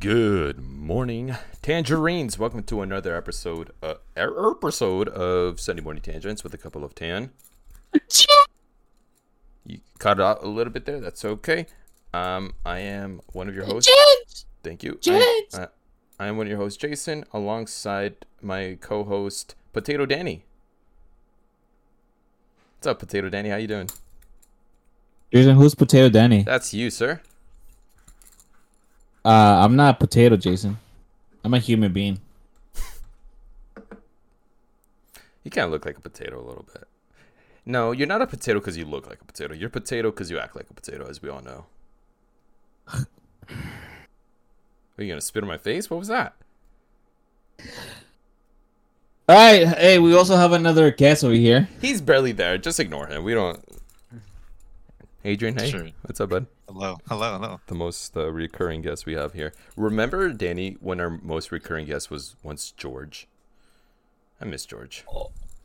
[0.00, 2.38] Good morning, tangerines.
[2.38, 6.94] Welcome to another episode, uh, er- episode of Sunday Morning Tangents with a couple of
[6.94, 7.32] tan.
[9.66, 11.00] You cut it out a little bit there.
[11.00, 11.66] That's okay.
[12.14, 14.46] Um, I am one of your hosts.
[14.62, 14.98] Thank you.
[15.06, 15.66] I, uh,
[16.18, 20.44] I am one of your hosts, Jason, alongside my co-host, Potato Danny.
[22.78, 23.50] What's up, Potato Danny?
[23.50, 23.90] How you doing?
[25.30, 26.42] Jason, who's Potato Danny?
[26.42, 27.20] That's you, sir.
[29.24, 29.28] Uh,
[29.64, 30.78] I'm not a potato, Jason.
[31.44, 32.20] I'm a human being.
[35.42, 36.84] You kind of look like a potato a little bit.
[37.64, 39.54] No, you're not a potato because you look like a potato.
[39.54, 41.66] You're a potato because you act like a potato, as we all know.
[42.94, 43.06] Are
[44.98, 45.88] you gonna spit in my face?
[45.88, 46.34] What was that?
[49.28, 49.66] All right.
[49.66, 51.68] Hey, we also have another guest over here.
[51.80, 52.58] He's barely there.
[52.58, 53.24] Just ignore him.
[53.24, 53.60] We don't.
[55.24, 55.86] Adrian, hey, Sure.
[56.02, 56.46] what's up, bud?
[56.68, 57.60] Hello, hello, hello.
[57.66, 59.52] The most uh, recurring guest we have here.
[59.76, 63.28] Remember, Danny, when our most recurring guest was once George.
[64.40, 65.04] I miss George.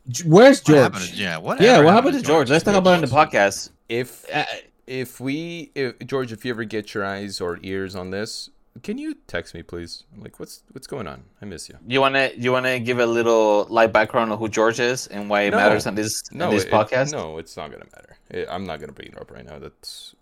[0.08, 0.78] J- Where's George?
[0.78, 2.50] happened to, yeah, what yeah, what happened to George?
[2.50, 3.70] Let's talk about it in the podcast.
[3.88, 4.44] If Uh,
[4.86, 8.50] if we, if, George, if you ever get your eyes or ears on this,
[8.82, 10.04] can you text me, please?
[10.14, 11.24] I'm like, what's what's going on?
[11.40, 11.76] I miss you.
[11.86, 15.42] You wanna you wanna give a little light background on who George is and why
[15.42, 15.56] it No.
[15.58, 17.12] matters on this No, on this it- podcast?
[17.12, 18.16] no, it's not gonna matter.
[18.30, 19.58] It, I'm not gonna bring it up right now.
[19.58, 20.14] That's.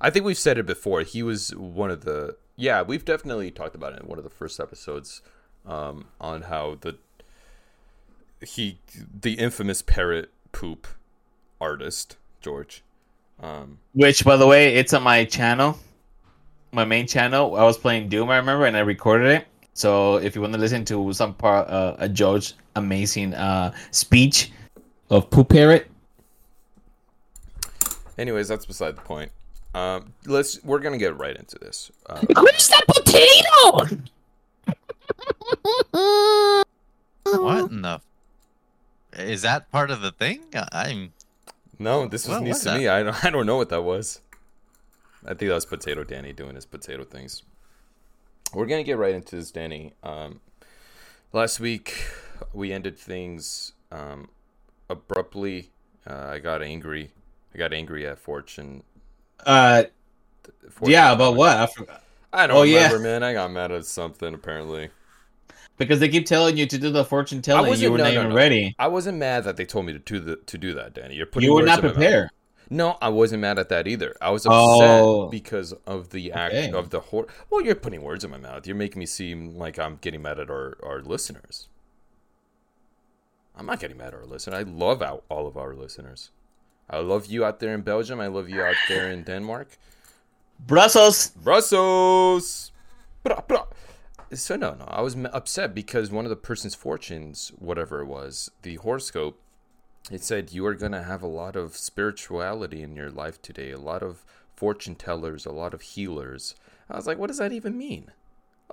[0.00, 1.02] I think we've said it before.
[1.02, 2.36] He was one of the.
[2.56, 5.22] Yeah, we've definitely talked about it in one of the first episodes,
[5.66, 6.96] um, on how the.
[8.40, 8.78] He,
[9.20, 10.86] the infamous parrot poop
[11.60, 12.84] artist George.
[13.40, 15.78] Um, Which, by the way, it's on my channel,
[16.72, 17.56] my main channel.
[17.56, 19.46] I was playing Doom, I remember, and I recorded it.
[19.74, 24.50] So if you want to listen to some part, uh, a George amazing uh speech,
[25.10, 25.90] of Poop Parrot.
[28.18, 29.30] anyways, that's beside the point.
[29.74, 30.62] Um, let's.
[30.64, 31.90] We're gonna get right into this.
[32.08, 34.04] Um, Where's that potato?
[37.24, 38.00] What in the?
[39.16, 40.40] Is that part of the thing?
[40.72, 41.12] I'm.
[41.78, 42.78] No, this was Well, news to that?
[42.78, 42.88] me.
[42.88, 44.20] I don't, I don't know what that was.
[45.28, 47.42] I think that was Potato Danny doing his potato things.
[48.54, 49.92] We're gonna get right into this, Danny.
[50.02, 50.40] Um,
[51.34, 51.94] last week
[52.54, 54.30] we ended things um,
[54.88, 55.70] abruptly.
[56.08, 57.10] Uh, I got angry.
[57.54, 58.82] I got angry at Fortune.
[59.44, 59.84] Uh,
[60.70, 61.56] Fortune yeah, about what?
[61.56, 62.02] I forgot.
[62.32, 62.86] I don't Oh, yeah.
[62.86, 63.22] remember, man.
[63.22, 64.88] I got mad at something apparently.
[65.76, 67.72] Because they keep telling you to do the fortune telling.
[67.78, 68.34] You were no, not no, even no.
[68.34, 68.74] ready.
[68.78, 71.14] I wasn't mad that they told me to do the, to do that, Danny.
[71.14, 71.94] You're putting You were not in my mouth.
[71.94, 72.30] prepared.
[72.70, 74.14] No, I wasn't mad at that either.
[74.20, 75.28] I was upset Oh.
[75.28, 76.70] because of the act Okay.
[76.72, 77.26] of the horror.
[77.48, 78.66] Well, you're putting words in my mouth.
[78.66, 81.68] You're making me seem like I'm getting mad at our, our listeners.
[83.56, 84.58] I'm not getting mad at our listeners.
[84.58, 86.30] I love out all of our listeners.
[86.90, 88.20] I love you out there in Belgium.
[88.20, 89.76] I love you out there in Denmark.
[90.60, 91.28] Brussels.
[91.30, 92.72] Brussels.
[93.22, 93.66] Bra, bra.
[94.32, 98.50] So no, no, I was upset because one of the person's fortunes, whatever it was,
[98.62, 99.40] the horoscope,
[100.10, 103.78] it said you are gonna have a lot of spirituality in your life today, a
[103.78, 104.24] lot of
[104.54, 106.54] fortune tellers, a lot of healers.
[106.90, 108.10] I was like, what does that even mean?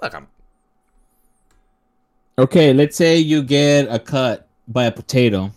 [0.02, 0.28] Look, I'm
[2.38, 5.52] Okay, let's say you get a cut by a potato.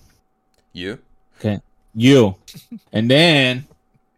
[0.72, 0.99] you.
[1.38, 1.61] Okay,
[1.94, 2.37] you,
[2.93, 3.67] and then,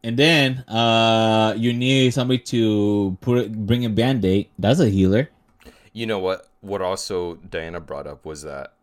[0.05, 4.49] and then, uh, you need somebody to put bring a band aid.
[4.59, 5.31] That's a healer.
[5.93, 6.49] You know what?
[6.61, 8.75] What also Diana brought up was that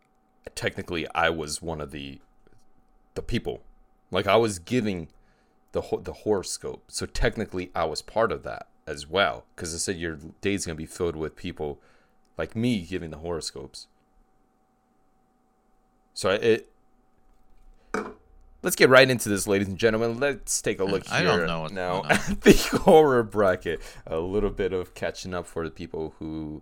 [0.56, 2.20] technically I was one of the
[3.18, 3.62] the people.
[4.12, 5.10] Like I was giving
[5.74, 9.44] the ho- the horoscope, so technically I was part of that as well.
[9.54, 11.82] Because I said your day's gonna be filled with people
[12.38, 13.88] like me giving the horoscopes.
[16.14, 16.70] So it.
[18.64, 20.20] Let's get right into this, ladies and gentlemen.
[20.20, 22.54] Let's take a look I here don't know what's now at the
[22.84, 23.82] horror bracket.
[24.06, 26.62] A little bit of catching up for the people who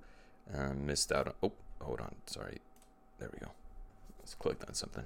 [0.53, 1.33] uh, missed out on.
[1.43, 1.51] Oh,
[1.81, 2.15] hold on.
[2.25, 2.59] Sorry.
[3.19, 3.51] There we go.
[4.19, 5.05] Let's click on something.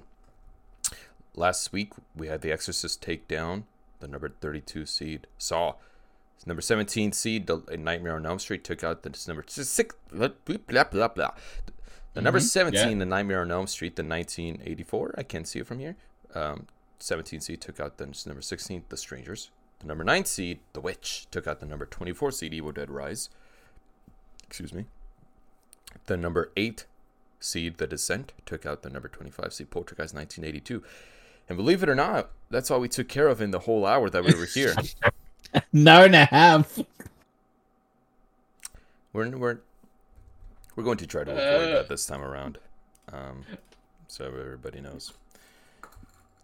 [1.40, 3.64] Last week we had The Exorcist take down
[4.00, 5.76] the number 32 seed Saw.
[6.44, 9.94] Number 17 seed, The Nightmare on Elm Street, took out the number six.
[10.12, 11.08] Blah blah blah.
[11.08, 11.30] blah.
[12.12, 15.14] The number 17, The Nightmare on Elm Street, the 1984.
[15.16, 15.96] I can't see it from here.
[16.34, 16.66] Um,
[16.98, 19.50] 17 seed took out the number 16, The Strangers.
[19.78, 23.30] The number 9 seed, The Witch, took out the number 24 seed, Evil Dead Rise.
[24.46, 24.84] Excuse me.
[26.04, 26.84] The number 8
[27.38, 30.82] seed, The Descent, took out the number 25 seed, Poltergeist 1982.
[31.50, 34.08] And believe it or not, that's all we took care of in the whole hour
[34.08, 34.72] that we were here.
[35.72, 36.78] An hour and a half.
[39.12, 39.58] we're, we're,
[40.76, 42.58] we're going to try to avoid that this time around.
[43.12, 43.44] Um,
[44.06, 45.12] so everybody knows.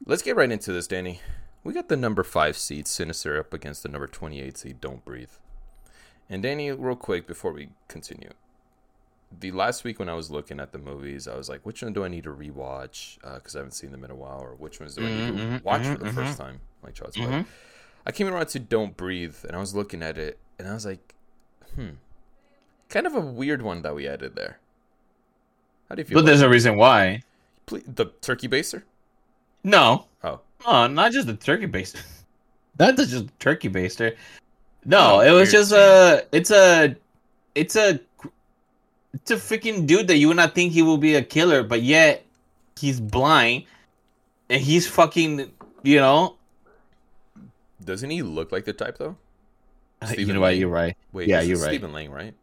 [0.05, 1.20] Let's get right into this, Danny.
[1.62, 5.31] We got the number 5 seed, Sinister, up against the number 28 seed, Don't Breathe.
[6.29, 8.31] And Danny, real quick before we continue,
[9.41, 11.93] the last week when I was looking at the movies, I was like, which one
[11.93, 13.19] do I need to rewatch?
[13.23, 15.33] Because I haven't seen them in a while, or which ones do I need to
[15.33, 16.61] Mhm, watch mhm, for the first time?
[16.83, 17.27] Like Child's Play.
[17.27, 17.47] Mhm.
[18.06, 20.87] I came around to Don't Breathe, and I was looking at it, and I was
[20.87, 21.15] like,
[21.75, 21.91] hmm,
[22.88, 24.59] kind of a weird one that we added there.
[25.88, 26.19] How do you feel?
[26.19, 26.47] But there's it?
[26.47, 27.23] a reason why.
[27.67, 28.83] The turkey baster?
[29.65, 32.00] No, Oh, no, not just the turkey baster.
[32.79, 34.17] Not just turkey baster.
[34.85, 36.27] No, Oh, it was just a.
[36.31, 36.94] It's a.
[37.55, 37.99] It's a.
[39.16, 41.82] It's a freaking dude that you would not think he will be a killer, but
[41.82, 42.24] yet
[42.78, 43.64] he's blind,
[44.48, 45.50] and he's fucking.
[45.82, 46.36] You know.
[47.84, 49.16] doesn't he look like the type though?
[50.02, 50.56] you Stephen know what?
[50.56, 50.96] You're right.
[51.12, 51.68] Wait, Yeah, you're right.
[51.68, 52.34] Stephen Lang, right?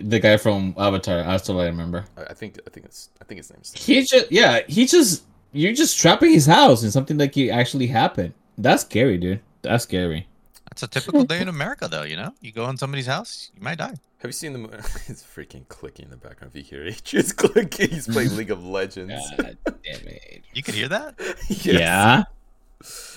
[0.00, 1.20] The guy from Avatar.
[1.20, 2.04] I still remember.
[2.16, 3.72] I I think I think it's I think his name's.
[3.72, 7.86] He just yeah, he just you're just trapping his house in something that could actually
[7.86, 8.34] happened.
[8.58, 9.40] That's scary, dude.
[9.62, 10.26] That's scary.
[10.74, 12.02] That's a typical day in America, though.
[12.02, 13.94] You know, you go in somebody's house, you might die.
[14.18, 14.58] Have you seen the?
[14.58, 16.50] mo- it's freaking clicking in the background.
[16.52, 17.90] If you hear it, just clicking.
[17.90, 19.14] He's playing League of Legends.
[19.38, 20.42] God damn it.
[20.52, 21.14] You could hear that.
[21.48, 21.64] Yes.
[21.66, 22.24] Yeah.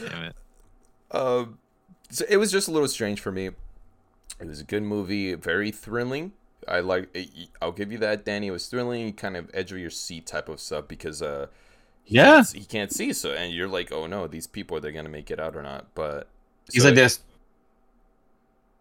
[0.07, 0.35] Damn it.
[1.11, 1.57] Um,
[2.11, 3.47] so it was just a little strange for me.
[3.47, 6.33] It was a good movie, very thrilling.
[6.67, 7.17] I like.
[7.59, 8.47] I'll give you that, Danny.
[8.47, 11.47] It was thrilling, kind of edge of your seat type of stuff because uh,
[12.03, 12.35] he Yeah.
[12.35, 13.13] can't, he can't see.
[13.13, 15.63] So and you're like, oh no, these people, they're they gonna make it out or
[15.63, 15.87] not?
[15.95, 16.27] But
[16.71, 17.21] He's so like this.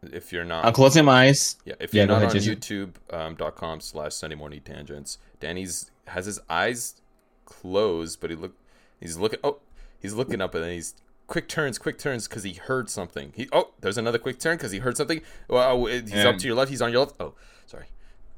[0.02, 1.56] If you're not, I'm closing my eyes.
[1.64, 2.56] Yeah, if Yeah, you're not ahead, on Jason.
[2.56, 7.00] YouTube um, slash Sunday morning tangents, Danny's has his eyes
[7.44, 8.54] closed, but he look
[9.00, 9.58] he's looking oh
[9.98, 10.94] he's looking up and then he's
[11.26, 13.32] quick turns, quick turns because he heard something.
[13.34, 15.22] He oh there's another quick turn because he heard something.
[15.48, 16.28] Well, oh, he's Yeah.
[16.28, 16.70] up to your left.
[16.70, 17.14] He's on your left.
[17.18, 17.34] Oh,
[17.66, 17.86] sorry.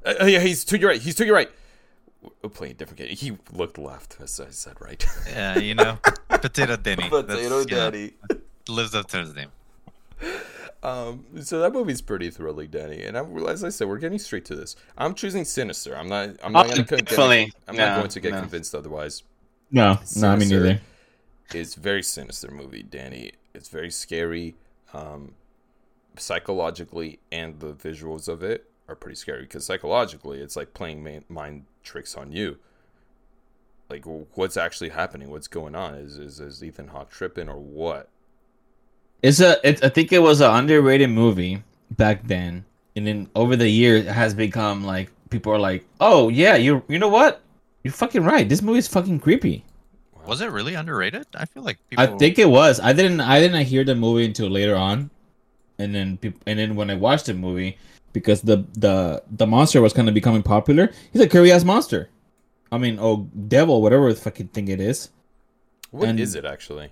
[0.05, 1.01] Uh, oh, yeah, he's to your right.
[1.01, 1.51] He's to your right.
[2.41, 3.15] We're playing a different game.
[3.15, 4.17] He looked left.
[4.21, 5.05] As I said right.
[5.29, 7.03] Yeah, you know, potato Denny.
[7.11, 8.11] That's, Potato you know, Danny.
[8.67, 9.49] lives up to his name.
[10.81, 13.03] Um, so that movie's pretty thrilling, Danny.
[13.03, 14.75] And I, as I said, we're getting straight to this.
[14.97, 15.95] I'm choosing Sinister.
[15.95, 16.29] I'm not.
[16.43, 16.83] I'm not Oh, gonna.
[16.83, 17.51] Get, definitely.
[17.67, 18.39] I'm not going to get no.
[18.39, 19.23] convinced otherwise.
[19.71, 20.81] No, no, me Sinister neither.
[21.53, 23.31] It's very sinister movie, Danny.
[23.53, 24.55] It's very scary,
[24.93, 25.33] um,
[26.17, 31.19] psychologically, and the visuals of it are pretty scary because psychologically, it's like playing ma-
[31.27, 32.57] mind tricks on you.
[33.89, 35.29] Like, what's actually happening?
[35.31, 35.95] What's going on?
[35.95, 38.09] Is is, is Ethan Hawke tripping or what?
[39.21, 39.57] It's a.
[39.67, 42.63] It, I think it was an underrated movie back then,
[42.95, 46.83] and then over the years, it has become like people are like, "Oh yeah, you
[46.87, 47.41] you know what?
[47.83, 48.47] You're fucking right.
[48.47, 49.65] This movie is fucking creepy."
[50.25, 51.25] Was it really underrated?
[51.35, 52.03] I feel like people.
[52.05, 52.79] I think it was.
[52.79, 53.19] I didn't.
[53.19, 55.09] I didn't hear the movie until later on,
[55.79, 57.77] and then peop- and then when I watched the movie,
[58.13, 60.91] because the the the monster was kind of becoming popular.
[61.11, 62.09] He's a curry ass monster.
[62.71, 65.09] I mean, oh devil, whatever the fucking thing it is.
[65.91, 66.91] What is And- it actually?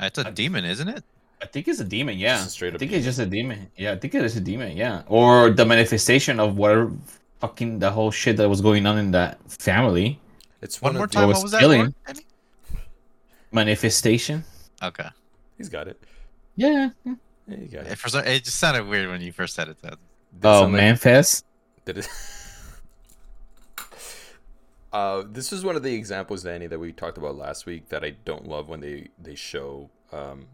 [0.00, 1.04] It's a demon, isn't it?
[1.42, 2.16] I think it's a demon.
[2.18, 3.70] Yeah, Just a straight I up think it's just a demon.
[3.76, 4.76] Yeah, I think it is a demon.
[4.76, 6.92] Yeah, or the manifestation of whatever
[7.40, 10.18] fucking the whole shit that was going on in that family.
[10.62, 11.28] It's One one, more of time.
[11.28, 11.60] was What was that?
[11.60, 11.94] killing.
[12.08, 12.20] word,
[13.52, 14.44] Manifestation.
[14.82, 15.08] Okay.
[15.58, 16.02] He's got it.
[16.56, 16.90] Yeah.
[17.04, 17.14] Yeah,
[17.48, 17.98] you got It, it.
[17.98, 19.76] for some, it just sounded weird when you first said it.
[19.82, 19.90] Though.
[19.92, 19.96] Oh,
[20.40, 21.44] Did Oh, something- Manfest.
[21.84, 22.08] Did it?
[24.96, 28.02] uh, this is one of the examples, Danny, that we talked about last week that
[28.04, 30.46] I don't love when they they show um,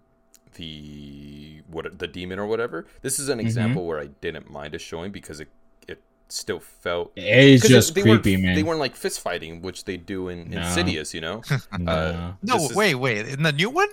[0.54, 2.86] the what the demon or whatever.
[3.02, 3.46] This is an Mm-hmm.
[3.46, 5.48] example where I didn't mind a showing because it
[5.88, 8.54] it still felt It's 'cause just they creepy, weren't, man.
[8.56, 10.60] They weren't like fist fighting, which they do in No.
[10.62, 11.42] Insidious, you know.
[11.78, 11.92] No.
[11.92, 13.26] uh, No, This is- wait, wait.
[13.28, 13.88] In the new one?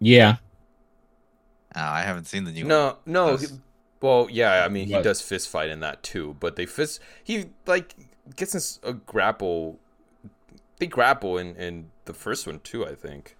[0.00, 0.36] yeah.
[1.74, 2.68] Oh, I haven't seen the new one.
[2.68, 3.38] No, no.
[4.02, 5.04] Well, yeah, I mean, he What?
[5.04, 7.94] does fist fight in that too, but they fist he like
[8.36, 9.78] gets this a grapple.
[10.78, 13.36] They grapple in in the first one too, I think.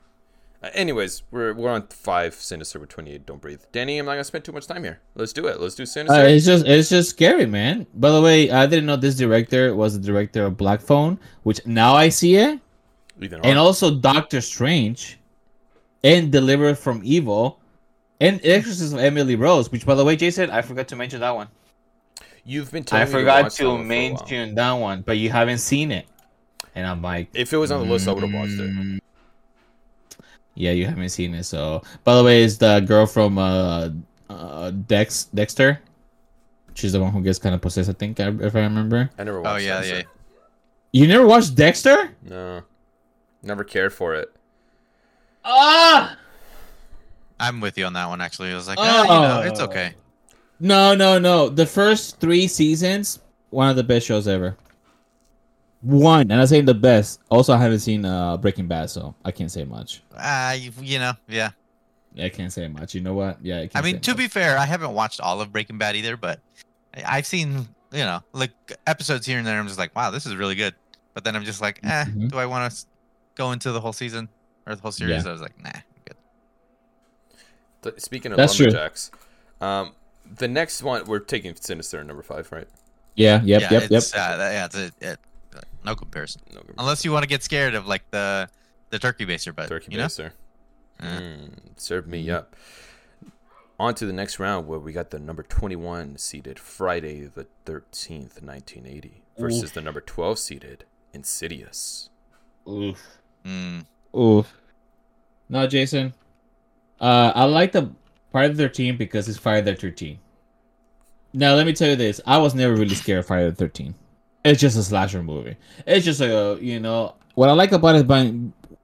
[0.62, 3.26] Uh, anyways, we're we're on five Sinister with twenty eight.
[3.26, 3.99] Don't breathe, Danny.
[3.99, 5.00] I'm not gonna spend too much time here.
[5.16, 5.61] Let's do it.
[5.61, 6.20] Let's do Sinister.
[6.20, 7.87] Uh, it's just it's just scary, man.
[7.94, 11.64] By the way, I didn't know this director was the director of Black Phone, which
[11.66, 12.61] now I see it,
[13.20, 15.18] and also Doctor Strange,
[16.04, 17.58] and Deliver from Evil,
[18.20, 19.72] and Exorcism of Emily Rose.
[19.72, 21.49] Which, by the way, Jason, I forgot to mention that one.
[22.44, 24.11] You've been telling I me forgot watch that to one for a while.
[24.18, 26.06] mention that one, but you haven't seen it,
[26.75, 28.70] and I'm like, If it was on the list, I would have watched it.
[28.70, 28.99] mm,
[30.54, 31.44] Yeah, you haven't seen it.
[31.44, 33.90] So, by the way, is the girl from uh,
[34.28, 35.80] uh Dex Dexter.
[36.75, 39.11] She's the one who gets kind of possessed, I think, if I remember.
[39.18, 39.54] I never watched.
[39.54, 40.02] Oh yeah, that, yeah.
[40.92, 42.11] You never watched Dexter?
[42.28, 42.62] No,
[43.42, 44.32] never cared for it.
[45.44, 46.16] Ah!
[47.38, 48.20] I'm with you on that one.
[48.20, 49.64] Actually, I was like, oh, you know, it's Oh.
[49.64, 49.94] okay.
[50.62, 51.49] No, no, no.
[51.49, 53.19] The first three seasons,
[53.50, 54.57] one of the best shows ever.
[55.81, 57.19] One, and I'm saying the best.
[57.28, 60.02] Also, I haven't seen uh, Breaking Bad, so I can't say much.
[60.16, 61.50] Ah, you, you know, yeah.
[62.14, 62.95] Yeah, I can't say much.
[62.95, 63.38] You know what?
[63.45, 63.57] Yeah.
[63.57, 64.19] I, I can't mean, say to much.
[64.19, 66.38] be fair, I haven't watched all of Breaking Bad either, but
[66.97, 68.52] I- I've seen you know like
[68.87, 69.59] episodes here and there.
[69.59, 70.76] I'm just like, wow, this is really good.
[71.14, 72.31] But then I'm just like, eh, Mhm.
[72.31, 72.87] do I want to
[73.35, 74.28] go into the whole season
[74.66, 75.26] or the whole series?
[75.26, 76.16] I was like, nah, I'm good.
[77.83, 78.71] Th- Speaking of That's true.
[79.61, 79.92] um,
[80.38, 82.68] the next one we're taking Sinister number five, right?
[83.14, 83.42] Yeah.
[83.42, 83.60] Yep.
[83.60, 83.90] yeah, yep.
[83.90, 84.02] Yep.
[84.14, 85.18] Uh, yeah, it's a, it,
[85.84, 86.42] no comparison.
[86.54, 88.48] No, good- Unless you want to get scared of like the
[88.90, 90.32] the turkey baster, but Turkey you know, baster.
[91.00, 92.34] Mm, serve me Mhm.
[92.34, 92.56] up.
[93.80, 98.40] On to the next round where we got the number 21 seeded Friday the 13th,
[98.40, 99.72] 1980 versus Oof.
[99.72, 102.08] the number 12 seeded Insidious.
[102.68, 103.18] Oof.
[103.44, 103.84] mm,
[104.16, 104.54] Oof.
[105.48, 106.14] No, Jason.
[107.00, 107.90] Uh, I like the
[108.32, 110.18] Friday the Thirteenth because it's Friday the Thirteenth.
[111.34, 113.94] Now, let me tell you this: I was never really scared of Friday the Thirteenth.
[114.44, 115.56] It's just a slasher movie.
[115.86, 118.32] It's just a you know what I like about it by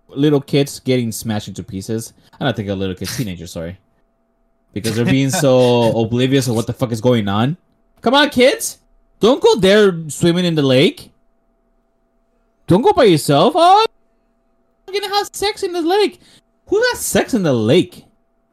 [0.09, 2.13] little kids getting smashed into pieces.
[2.39, 3.79] I don't think a little kids, teenagers, sorry,
[4.75, 7.57] because they're being so oblivious of what the fuck is going on.
[8.03, 8.79] Come on, kids!
[9.19, 11.11] Don't go there swimming in the lake.
[12.67, 13.55] Don't go by yourself.
[13.57, 13.87] Oh,
[14.87, 16.21] you're gonna have sex in the lake.
[16.67, 18.05] Who has sex in the lake?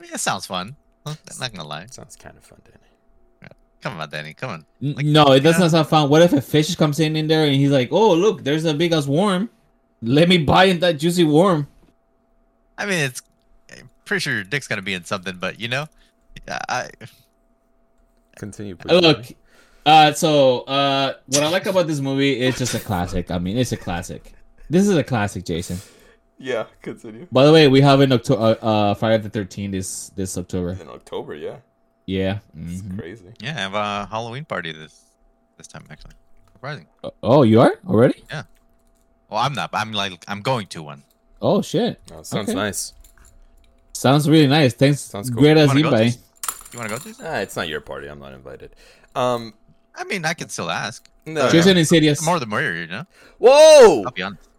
[0.09, 0.75] yeah, sounds fun.
[1.05, 1.85] I'm not gonna lie.
[1.87, 3.51] Sounds kind of fun, Danny.
[3.81, 4.33] Come on, Danny.
[4.33, 4.65] Come on.
[4.81, 6.09] Like, no, it does not sound fun.
[6.09, 8.73] What if a fish comes in in there and he's like, "Oh, look, there's a
[8.73, 9.49] big ass worm.
[10.01, 11.67] Let me bite that juicy worm."
[12.77, 13.21] I mean, it's
[13.77, 15.85] I'm pretty sure your dick's gonna be in something, but you know,
[16.47, 16.89] I
[18.35, 18.91] Continue, please.
[18.91, 19.25] Uh, Look,
[19.85, 23.31] uh, so uh, what I like about this movie is just a classic.
[23.31, 24.33] I mean, it's a classic.
[24.69, 25.77] This is a classic, Jason.
[26.37, 27.27] Yeah, continue.
[27.31, 30.71] By the way, we have an October, uh, uh, Friday the Thirteenth this this October.
[30.79, 31.57] In October, yeah.
[32.05, 32.39] Yeah.
[32.57, 32.99] It's mhm.
[32.99, 33.31] crazy.
[33.39, 35.01] yeah, I have a Halloween party this
[35.57, 36.13] this time actually.
[36.53, 36.87] Surprising.
[37.23, 38.23] Oh, you are already?
[38.29, 38.43] Yeah.
[39.29, 39.71] Well, I'm not.
[39.71, 41.03] but I'm like I'm going to one.
[41.41, 41.99] Oh shit!
[42.11, 42.55] Oh, sounds Okay.
[42.55, 42.93] nice.
[43.93, 44.73] Sounds really nice.
[44.73, 44.99] Thanks.
[45.01, 45.39] Sounds cool.
[45.41, 46.17] Great as Wanna go, invite.
[46.73, 47.25] You want to go, Jason?
[47.25, 48.07] Ah, it's not your party.
[48.07, 48.75] I'm not invited.
[49.15, 49.53] Um,
[49.95, 51.09] I mean, I can still ask.
[51.25, 51.49] no.
[51.49, 52.19] Jason Insidious.
[52.19, 53.05] The more the merrier, you know.
[53.39, 54.03] Whoa!
[54.05, 54.49] I'll be honest.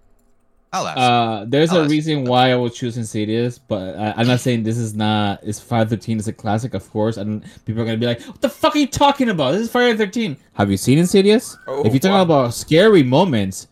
[0.72, 0.98] I'll ask.
[0.98, 1.90] Uh, there's I'll a ask.
[1.90, 5.40] reason why I would choose Insidious, but I, I'm not saying this is not.
[5.42, 8.40] It's Friday 13 is a classic, of course, and people are gonna be like, "What
[8.40, 9.52] the fuck are you talking about?
[9.52, 11.56] This is Friday 13." Have you seen Insidious?
[11.66, 12.22] Oh, if you're talking wow.
[12.22, 13.68] about scary moments,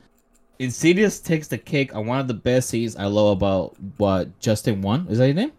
[0.61, 4.81] Insidious takes the cake on one of the best scenes I love about what Justin
[4.81, 5.53] One is that his name?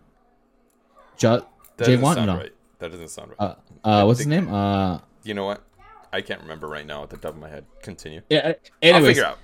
[1.18, 1.28] Ju-
[1.78, 2.16] That Jay doesn't Wan?
[2.16, 2.38] sound No.
[2.38, 2.52] right.
[2.80, 3.56] That doesn't sound right.
[3.84, 4.52] Uh, uh, what's his name?
[4.54, 5.62] Uh, you know what?
[6.14, 7.66] I can't remember right now at the top of my head.
[7.82, 8.22] Continue.
[8.30, 8.48] yeah.
[8.48, 9.40] I'll Anyways, figure out.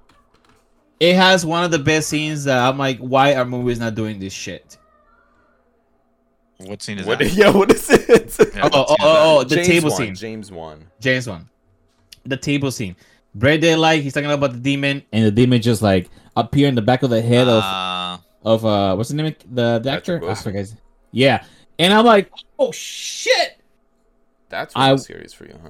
[1.02, 4.20] It has one of the best scenes that I'm like, why are movies not doing
[4.20, 4.78] this shit?
[6.60, 7.20] what scene is What?
[7.20, 7.34] that?
[7.34, 7.50] Yeah.
[7.50, 8.38] What is it?
[8.56, 9.98] Yeah, Oh, what oh, oh, oh, the James table won.
[9.98, 10.16] scene.
[10.16, 10.86] James Wan.
[11.00, 11.50] James Wan.
[12.26, 12.96] The table scene.
[13.34, 16.82] Bread daylight, he's talking about the demon, and the demon just like appear in the
[16.82, 20.20] back of the head of Uh, of uh what's the name of the, the actor?
[20.20, 20.44] Patrick I Wilson.
[20.44, 20.74] forget.
[21.12, 21.44] Yeah.
[21.80, 22.30] And I'm like,
[22.60, 23.60] oh shit.
[24.50, 25.70] That's I- really serious for you, huh?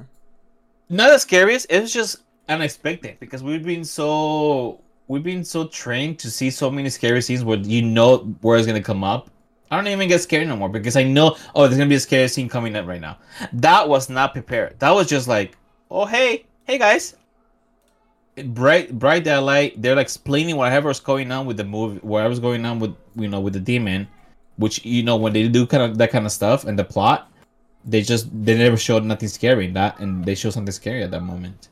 [0.90, 2.18] Not the scariest, it's just
[2.50, 4.82] unexpected because we've been so
[5.12, 8.66] we've been so trained to see so many scary scenes where you know where it's
[8.66, 9.30] gonna come up.
[9.70, 12.00] I don't even get scared no more because I know oh there's gonna be a
[12.00, 13.18] scary scene coming up right now.
[13.52, 14.80] That was not prepared.
[14.80, 15.58] That was just like,
[15.92, 17.16] oh hey, hey guys.
[18.46, 22.80] Bright bright daylight, they're like explaining whatever's going on with the movie whatever's going on
[22.80, 24.08] with you know with the demon,
[24.56, 27.30] which you know when they do kind of that kind of stuff and the plot,
[27.84, 31.12] they just they never showed nothing scary in that and they show something scary at
[31.12, 31.68] that moment.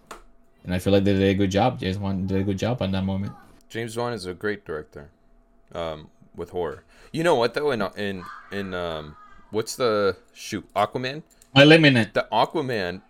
[0.70, 1.80] And I feel like they did a good job.
[1.80, 3.34] James Wan did a good job on that moment.
[3.70, 5.10] James Wan is a great director,
[5.74, 6.84] um, with horror.
[7.12, 7.72] You know what though?
[7.72, 9.16] In in in um,
[9.50, 11.24] what's the shoot Aquaman?
[11.56, 12.14] Eliminate.
[12.14, 13.02] The Aquaman,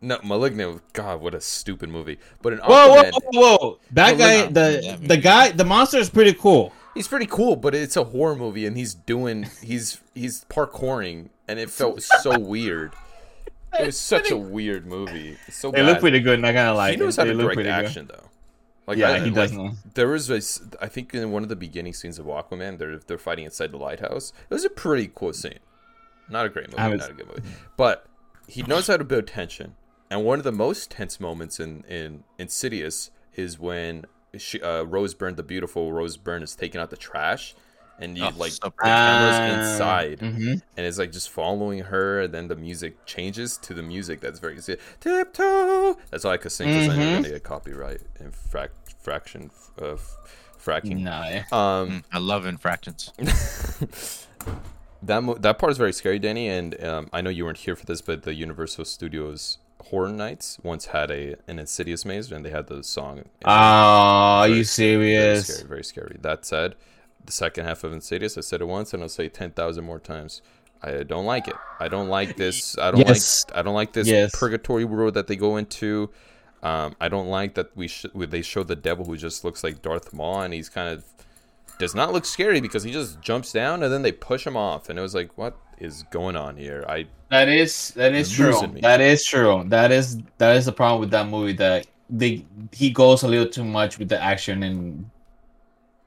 [0.00, 0.90] no Malignant.
[0.94, 2.18] God, what a stupid movie.
[2.40, 3.78] But in Whoa, whoa, whoa, whoa!
[3.92, 6.72] That guy, the Yeah, the guy, the monster is pretty cool.
[6.94, 7.56] he's pretty cool.
[7.56, 12.38] But it's a horror movie, and he's doing he's he's parkouring, and it felt so
[12.38, 12.94] weird.
[13.80, 15.36] It was such a weird movie.
[15.46, 15.86] It's so They bad.
[15.86, 16.40] look pretty good.
[16.40, 16.90] Not gonna lie.
[16.92, 17.84] he knows how They to look direct pretty good.
[17.86, 18.28] action though.
[18.86, 19.72] Like Yeah, I- he does like.
[19.94, 23.18] There was this, I think in one of the beginning scenes of Aquaman, they're they're
[23.18, 24.32] fighting inside the lighthouse.
[24.48, 25.58] It was a pretty cool scene.
[26.28, 27.42] Not a great movie, was- not a good movie,
[27.76, 28.06] but
[28.48, 29.74] he knows how to build tension.
[30.10, 34.04] And one of the most tense moments in in Insidious is when
[34.38, 37.54] she, uh, Rose Byrne, the beautiful Rose Byrne, is taking out the trash,
[37.98, 40.62] and you Oh, like so the camera's inside, mhm.
[40.76, 44.38] and it's like just following her, and then the music changes to the music that's
[44.38, 44.58] very
[45.00, 45.96] tiptoe.
[46.10, 49.50] That's all I could sing because I know I'm gonna get copyright and frac- fraction
[49.78, 50.00] of
[50.62, 51.00] fracking.
[51.02, 51.44] Nah, yeah.
[51.52, 53.12] Um, Mm, I love infractions.
[55.02, 57.76] that mo- that part is very scary, Danny, and um, I know you weren't here
[57.76, 59.58] for this, but the Universal Studios
[59.90, 63.24] Horror Nights once had a an Insidious maze, and they had the song.
[63.44, 65.46] Oh, are Very- you very serious?
[65.46, 66.16] scary, very scary.
[66.20, 66.74] That said,
[67.26, 68.38] the second half of Insidious.
[68.38, 70.42] I said it once, and I'll say ten thousand more times.
[70.82, 71.56] I don't like it.
[71.80, 72.76] I don't like this.
[72.78, 73.44] I don't Yes.
[73.48, 73.58] like.
[73.58, 74.38] I don't like this Yes.
[74.38, 76.10] purgatory world that they go into.
[76.62, 79.82] Um, I don't like that we sh- they show the devil who just looks like
[79.82, 81.04] Darth Maul, and he's kind of
[81.78, 84.88] does not look scary because he just jumps down and then they push him off,
[84.88, 86.84] and it was like, what is going on here?
[86.88, 88.66] I That is that is true.
[88.68, 88.80] me.
[88.80, 89.64] That is true.
[89.66, 91.52] That is that is the problem with that movie.
[91.54, 95.10] That they he goes a little too much with the action, and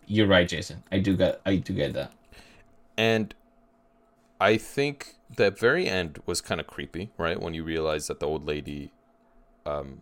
[0.09, 0.83] you're right, Jason.
[0.91, 2.11] I do get I do get that.
[2.97, 3.33] And
[4.41, 7.39] I think the very end was kind of creepy, right?
[7.41, 8.91] When you realize that the old lady
[9.65, 9.99] um,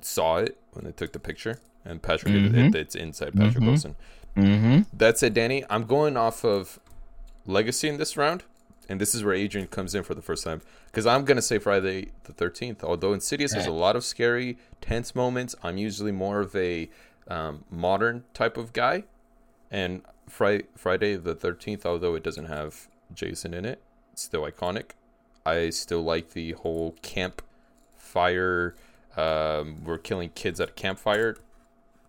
[0.00, 2.74] saw it when they took the picture, and Patrick, it, Mhm.
[2.74, 3.66] it's inside Patrick Mhm.
[3.66, 3.96] Wilson.
[4.36, 4.80] Mm-hmm.
[4.96, 5.64] That's it, Danny.
[5.68, 6.78] I'm going off of
[7.46, 8.44] legacy in this round,
[8.88, 11.58] and this is where Adrian comes in for the first time because I'm gonna say
[11.58, 12.82] Friday the 13th.
[12.84, 16.88] Although Insidious has a lot of scary, tense moments, I'm usually more of a
[17.26, 19.04] um, modern type of guy,
[19.70, 23.80] and Friday Friday the 13th, although it doesn't have Jason in it,
[24.12, 24.90] it's still iconic.
[25.44, 27.42] I still like the whole camp
[27.96, 28.74] fire.
[29.16, 31.36] Um, we're killing kids at a campfire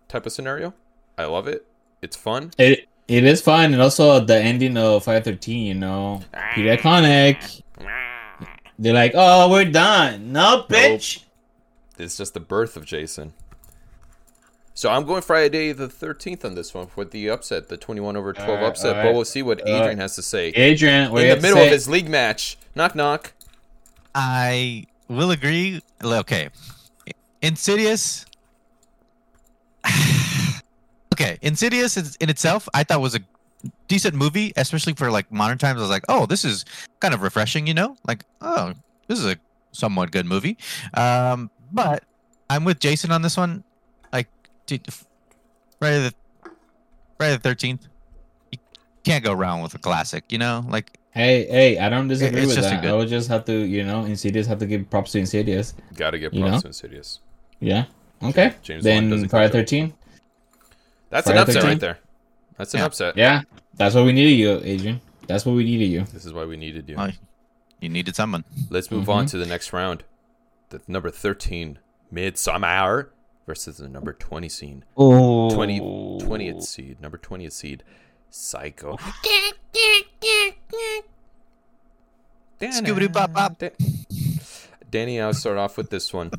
[0.08, 0.74] type of scenario.
[1.16, 1.66] I love it.
[2.02, 2.52] It's fun.
[2.58, 5.66] It it is fun, and also the ending of Five Thirteen.
[5.66, 7.62] You know, pretty iconic.
[8.78, 11.24] They're like, "Oh, we're done." No, bitch.
[11.98, 13.34] It's just the birth of Jason.
[14.74, 18.32] So I'm going Friday the 13th on this one with the upset, the 21 over
[18.32, 19.04] 12 Alright, upset.
[19.04, 21.66] But we'll see what Adrian has to say Adrian, in the middle say?
[21.66, 22.56] of his league match.
[22.74, 23.32] Knock knock.
[24.14, 25.82] I will agree.
[26.02, 26.48] Okay,
[27.42, 28.26] Insidious.
[31.14, 33.20] okay, Insidious in itself, I thought was a
[33.88, 35.78] decent movie, especially for like modern times.
[35.78, 36.64] I was like, oh, this is
[37.00, 37.96] kind of refreshing, you know?
[38.06, 38.72] Like, oh,
[39.08, 39.36] this is a
[39.72, 40.56] somewhat good movie.
[40.94, 42.04] Um, but
[42.48, 43.64] I'm with Jason on this one.
[44.70, 44.94] Like, dude,
[45.78, 46.14] Friday the
[47.18, 47.86] Friday the Thirteenth.
[48.52, 48.58] You
[49.04, 50.64] can't go wrong with a classic, you know?
[50.68, 52.82] Like, Hey, hey, I don't disagree it's with just a that.
[52.82, 55.74] good- I would just have to, you know, Insidious have to give props to Insidious.
[55.96, 56.60] Got to get You props know?
[56.60, 57.20] to Insidious.
[57.58, 57.86] Yeah.
[58.22, 58.54] Okay.
[58.62, 59.52] James Wan then doesn't Friday catch up.
[59.54, 59.94] Thirteen.
[61.08, 61.66] That's an upset 13th?
[61.66, 61.98] right there.
[62.56, 62.86] That's an Yeah.
[62.86, 63.16] upset.
[63.16, 63.42] Yeah,
[63.74, 65.00] that's what we needed you, Adrian.
[65.26, 66.02] That's what we needed you.
[66.12, 66.96] This is why we needed you.
[67.80, 68.44] you needed someone.
[68.68, 69.10] Let's move Mm-hmm.
[69.10, 70.04] on to the next round.
[70.68, 71.78] The number 13,
[72.14, 73.08] Midsommar
[73.50, 74.84] versus the number 20 seed.
[74.96, 77.00] Oh, 20, 20th seed.
[77.00, 77.82] Number 20th seed.
[78.30, 78.96] Psycho.
[82.60, 83.60] Scooby-Doo-bop-bop.
[84.88, 86.30] Danny, I'll start off with this one.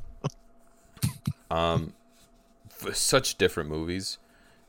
[1.49, 1.91] Um,
[2.93, 4.17] such different movies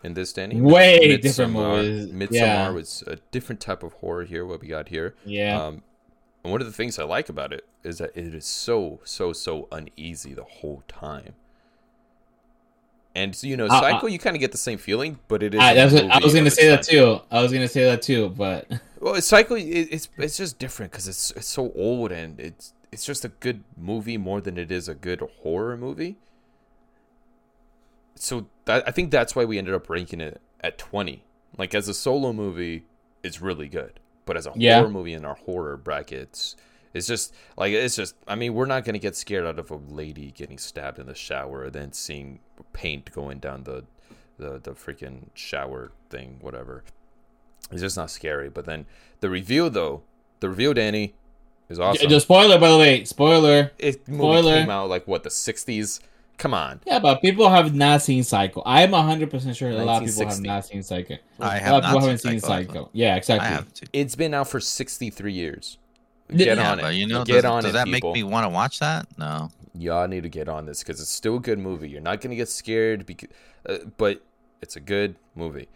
[0.03, 0.61] in this, Danny.
[0.61, 2.09] Way different movies.
[2.11, 2.71] Midsommar Yeah.
[2.71, 4.45] was a different type of horror here.
[4.45, 5.15] What we got here.
[5.25, 5.63] Yeah.
[5.63, 5.83] Um,
[6.43, 9.33] and one of the things I like about it is that it is so, so,
[9.33, 11.35] so uneasy the whole time.
[13.15, 15.43] And so, you know, Uh, uh, Psycho, you kind of get the same feeling, but
[15.43, 15.61] it is.
[15.61, 17.21] I, what, I was gonna say that too.
[17.31, 18.67] I was gonna say that too, but
[19.01, 23.05] Well, Psycho, it, it's it's just different because it's it's so old and it's it's
[23.05, 26.17] just a good movie more than it is a good horror movie.
[28.15, 31.25] So that I think that's why we ended up ranking it at twenty.
[31.59, 32.85] Like as a solo movie,
[33.23, 34.79] it's really good, but as a Yeah.
[34.79, 36.57] horror movie in our horror brackets,
[36.95, 38.15] it's just like it's just.
[38.29, 41.15] I mean, we're not gonna get scared out of a lady getting stabbed in the
[41.15, 42.41] shower and then seeing
[42.73, 43.85] paint going down the
[44.39, 46.85] the the freaking shower thing, whatever.
[47.71, 48.51] It's just not scary.
[48.51, 48.87] But then
[49.21, 50.03] the reveal, though,
[50.41, 51.15] the reveal, Danny,
[51.69, 52.09] is awesome.
[52.09, 53.71] the spoiler, by the way, spoiler.
[53.79, 54.61] it spoiler.
[54.61, 56.01] came out like what the '60s.
[56.39, 58.63] Come on, Yeah, but people have not seen Psycho.
[58.67, 61.19] I'm hundred percent sure a lot of people have not seen Psycho.
[61.39, 62.91] I a have lot of not people haven't seen seen Psycho, Psycho.
[62.93, 63.49] Yeah, I exactly.
[63.49, 63.87] have to.
[63.93, 65.79] it's been out for 63 years.
[66.33, 66.97] Yeah, Get Yeah, on but it.
[66.99, 68.11] you know, get does, on does it, that people.
[68.13, 69.07] make me want to watch that?
[69.19, 69.51] No.
[69.75, 71.89] Y'all need to get on this because it's still a good movie.
[71.89, 73.31] You're not gonna get scared, because,
[73.69, 74.23] uh, but
[74.61, 75.69] it's a good movie.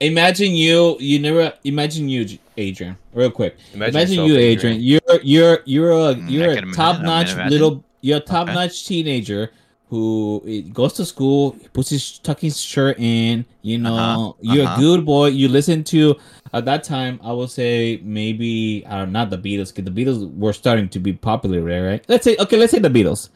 [0.00, 2.96] Imagine you, you never imagine you, Adrian.
[3.12, 4.76] Real quick, Imagine imagine, yourself, you, Adrian.
[4.76, 4.82] Adrian.
[4.82, 8.86] You're you're you're a Mm, you're can a top notch little you're a top notch
[8.86, 9.50] teenager
[9.94, 13.44] who goes to school, puts his tuck his shirt in.
[13.62, 14.76] You know, Uh-huh, you're uh-huh.
[14.76, 15.26] a good boy.
[15.28, 16.16] You listen to
[16.52, 17.20] at that time.
[17.22, 21.12] I would say maybe uh, not the Beatles because the Beatles were starting to be
[21.12, 21.80] popular, right?
[21.80, 22.04] Right.
[22.08, 22.56] Let's say okay.
[22.58, 23.30] Let's say the Beatles.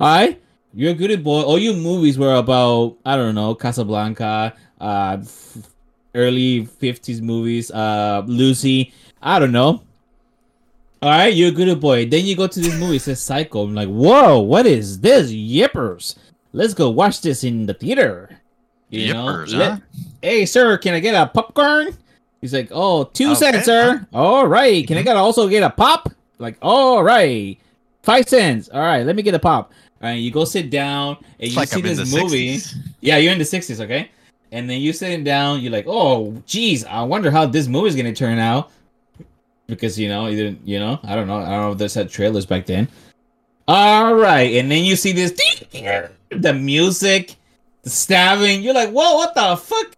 [0.00, 0.40] All right.
[0.72, 1.42] You're a good boy.
[1.42, 5.58] All your movies were about I don't know Casablanca, uh, f-
[6.14, 8.92] early '50s movies, uh, Lucy.
[9.22, 9.82] I don't know.
[11.04, 12.06] All right, you're a good boy.
[12.06, 12.96] Then you go to this movie.
[12.96, 13.64] It says Psycho.
[13.64, 15.30] I'm like, whoa, what is this?
[15.30, 16.16] Yippers.
[16.54, 18.40] Let's go watch this in the theater.
[18.88, 19.26] You know?
[19.26, 19.78] Yippers, Let- huh?
[20.22, 21.88] Hey, sir, can I get a popcorn?
[22.40, 24.06] He's like, oh, two Okay, cents, sir.
[24.14, 24.86] All right.
[24.86, 25.04] Can I Mhm.
[25.04, 26.10] get also get a pop?
[26.38, 27.58] Like, all right,
[28.02, 28.70] five cents.
[28.72, 29.72] All right, let me get a pop.
[30.02, 32.18] All right, you go sit down and It's you like see I'm in this the
[32.22, 32.56] movie.
[32.56, 32.76] 60s.
[33.02, 34.08] Yeah, you're in the 60s, okay?
[34.52, 38.14] and then you sitting down, you're like, oh, geez, I wonder how this movie's gonna
[38.14, 38.70] turn out.
[39.66, 41.94] Because you know, you didn't, you know, I don't know, I don't know if there's
[41.94, 42.88] had trailers back then.
[43.66, 45.32] All right, and then you see this,
[46.30, 47.36] the music,
[47.82, 48.62] the stabbing.
[48.62, 49.94] You're like, whoa, what the fuck?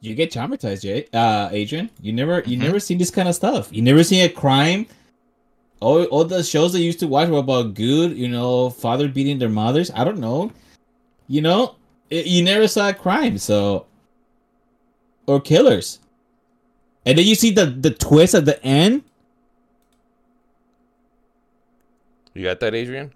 [0.00, 1.90] You get traumatized, Jay, uh, Adrian.
[2.00, 2.62] You never, you Mhm.
[2.62, 3.68] never seen this kind of stuff.
[3.72, 4.86] You never seen a crime.
[5.80, 9.38] All, all the shows I used to watch were about good, you know, father beating
[9.38, 9.90] their mothers.
[9.94, 10.52] I don't know,
[11.28, 11.74] you know,
[12.10, 13.86] it, you never saw a crime, so
[15.26, 15.98] or killers.
[17.04, 19.02] And then you see the the twist at the end.
[22.34, 23.12] You got that, Adrian?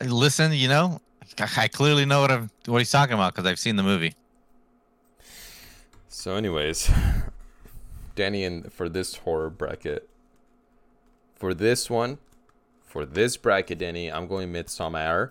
[0.00, 1.00] Listen, you know,
[1.38, 4.14] I I clearly know what I'm what he's talking about because I've seen the movie.
[6.08, 6.90] So, anyways,
[8.14, 10.08] Danny, and for this horror bracket,
[11.34, 12.18] for this one,
[12.84, 15.30] for this bracket, Danny, I'm going Midsommar.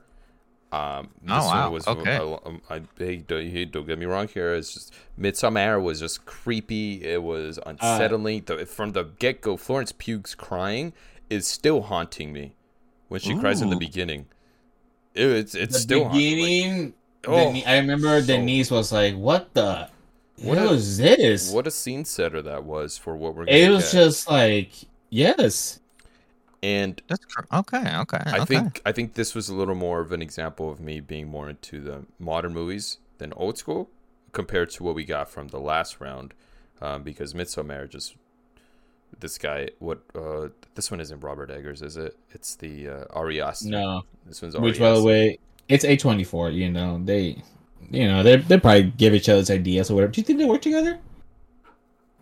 [0.72, 1.64] Um, this Oh, wow.
[1.66, 2.16] one was Okay.
[2.16, 4.54] I, um, I, hey, don't, hey, don't get me wrong here.
[4.56, 7.04] It's just Midsommar was just creepy.
[7.04, 7.74] It was Uh,
[8.08, 10.94] the, from the get go, Florence Pugh's crying
[11.30, 12.56] is still haunting me
[13.10, 14.28] when she cries in the beginning.
[15.14, 16.40] It, it's it's the still haunting.
[16.40, 16.94] Like, beginning.
[17.28, 19.90] oh, Deni- I remember so- Denise was like, "What the
[20.42, 23.44] What hell a- is this?" what a scene setter that was for what we're.
[23.44, 24.06] Gonna it was get.
[24.06, 24.72] just like,
[25.10, 25.81] yes,
[26.64, 27.98] and That's cr- okay.
[27.98, 28.22] Okay.
[28.26, 28.46] I okay.
[28.46, 31.50] think I think this was a little more of an example of me being more
[31.50, 33.90] into the modern movies than old school
[34.32, 36.34] compared to what we got from the last round,
[36.82, 38.16] um, because Midsommar just
[39.20, 42.16] this guy what uh this one isn't Robert Eggers is it?
[42.32, 43.70] It's the uh, Ari Aster.
[43.70, 44.04] no.
[44.26, 46.50] this one's Ari Which, by the way, it's A twenty four.
[46.52, 47.42] You know, they,
[47.90, 50.12] you know, they they probably give each other's ideas or whatever.
[50.12, 51.00] Do you think they work together?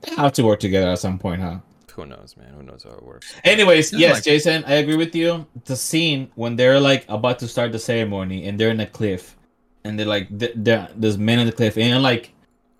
[0.02, 1.60] They have to work together at some point, huh?
[1.99, 2.53] Who knows, man?
[2.53, 3.33] Who knows how it works?
[3.43, 5.45] Anyways, This yes, like- Jason, I agree with you.
[5.65, 9.35] The scene when they're like about to start the ceremony and they're in a cliff,
[9.83, 12.33] and they're like, th- there- there's men on the cliff, and like,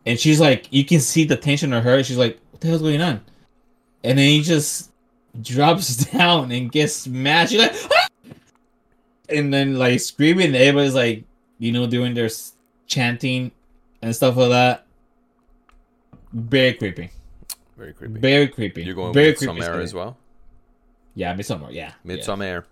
[0.06, 2.04] and she's like, you can see the tension on her.
[2.04, 3.22] She's like, what the hell's going on?
[4.04, 4.92] And then he just
[5.42, 7.52] drops down and gets smashed.
[7.52, 8.08] She's like, "Ah!"
[9.30, 10.56] and then like screaming.
[10.56, 11.24] Everybody's like,
[11.60, 12.54] you know, doing their s-
[12.88, 13.52] chanting
[14.02, 14.86] and stuff like that.
[16.32, 17.10] Very creepy.
[17.80, 18.20] Very creepy.
[18.20, 18.84] Very creepy.
[18.84, 20.18] You're going Very with creepy Midsommar as well.
[21.16, 22.16] Yeah, Midsommar, Yeah, yeah.
[22.16, 22.66] Midsommar.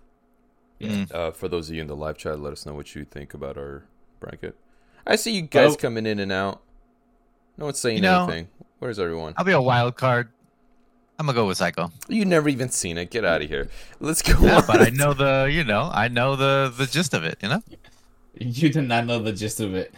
[0.80, 1.12] Mm.
[1.12, 3.34] Uh, for those of you in the live chat, let us know what you think
[3.34, 3.84] about our
[4.20, 4.54] bracket.
[5.06, 6.60] I see you guys Well- coming in and out.
[7.56, 8.48] No one's saying You know- anything.
[8.78, 9.34] Where's everyone?
[9.36, 10.28] I'll be a wild card.
[11.18, 11.90] I'm gonna go with Psycho.
[12.08, 13.10] You never even seen it.
[13.10, 13.68] Get out of here.
[13.98, 14.38] Let's go.
[14.40, 14.66] Yeah, on.
[14.68, 17.38] but I know the you know I know the the gist of it.
[17.42, 17.62] You know.
[18.38, 19.92] You did not know the gist of it.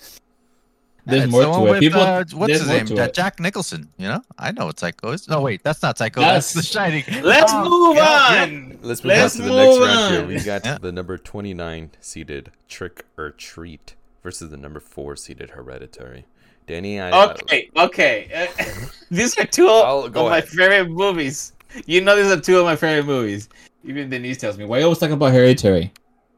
[1.06, 1.70] There's It's more the one to it.
[1.70, 2.86] with, People, uh, what's his name?
[2.86, 3.88] to Jack Nicholson.
[3.96, 5.28] You know, I know what Psycho is.
[5.28, 6.20] No, wait, that's not Psycho.
[6.20, 7.04] That's, That's- The Shining.
[7.24, 8.42] Let's Oh, move yeah, yeah.
[8.44, 8.78] on.
[8.82, 10.26] Let's move Let's on to the next move round here.
[10.26, 10.78] We got Yeah.
[10.78, 16.26] the number 29 seeded Trick or Treat versus the number 4 seeded Hereditary.
[16.66, 17.10] Danny, I.
[17.10, 18.48] uh, Okay, okay.
[18.58, 18.64] Uh,
[19.10, 21.52] these are 2 of go my favorite movies.
[21.86, 23.48] You know, these are two of my favorite movies.
[23.84, 25.92] Even Denise tells me, why you always talking about Hereditary?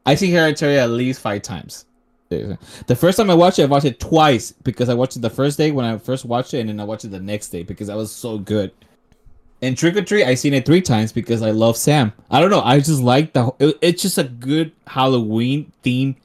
[0.05, 1.85] I see Hereditary at least five times.
[2.87, 5.29] The first time I watched it, I watched it twice because I watched it the
[5.29, 7.63] first day when I first watched it, and then I watched it the next day
[7.63, 8.71] because I was so good.
[9.61, 12.11] And Trick or Treat, I seen it three times because I love Sam.
[12.29, 13.53] I don't know, I just like the.
[13.59, 16.15] It, it's just a good Halloween themed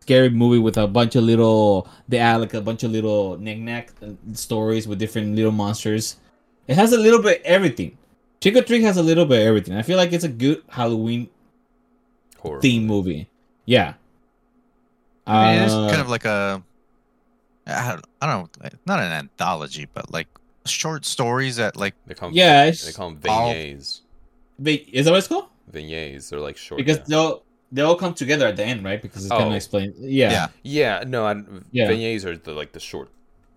[0.00, 1.88] scary movie with a bunch of little.
[2.08, 3.92] They add like a bunch of little knick-knack
[4.34, 6.16] stories with different little monsters.
[6.66, 7.96] It has a little bit of everything.
[8.40, 9.76] Trick or Treat has a little bit of everything.
[9.76, 11.30] I feel like it's a good Halloween
[12.38, 13.28] horror theme movie.
[13.64, 13.94] Yeah.
[15.26, 16.62] I mean, it's Uh, kind of like a
[17.66, 20.26] I don't, I don't know, not an anthology, but like
[20.66, 24.02] short stories that like They call 'em- Yeah, it's- They call them all- vignettes.
[24.58, 25.46] Wait, is that what it's called?
[25.68, 26.30] Vignettes.
[26.30, 26.78] They're like short.
[26.78, 27.04] Because yeah.
[27.06, 27.42] they'll
[27.74, 29.00] they all come together at the end, right?
[29.00, 29.38] Because it's Oh.
[29.38, 29.94] gonna explain.
[29.98, 30.30] Yeah.
[30.30, 30.48] yeah.
[30.62, 31.88] Yeah, no, I, Yeah.
[31.88, 33.08] vignettes are the like the short,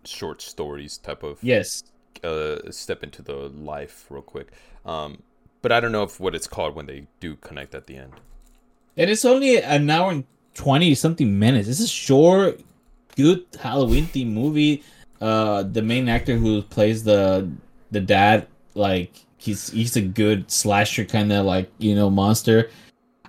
[0.06, 1.84] short stories type of Yes.
[2.24, 4.52] uh, step into the life real quick.
[4.86, 5.22] Um,
[5.62, 8.14] but I don't know if what it's called when they do connect at the end.
[8.96, 10.24] And it's only an hour and
[10.56, 11.68] twenty something minutes.
[11.68, 12.60] This is short,
[13.16, 14.84] good Halloween themed movie.
[15.22, 17.48] Uh, the main actor who plays the
[17.92, 22.70] the dad, like he's he's a good slasher kind of like you know monster.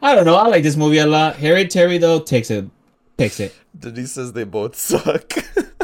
[0.03, 0.37] I don't know.
[0.37, 1.37] I like this movie a lot.
[1.37, 2.69] Hereditary though takes it,
[3.19, 3.55] takes it.
[3.79, 5.33] Denise says they both suck.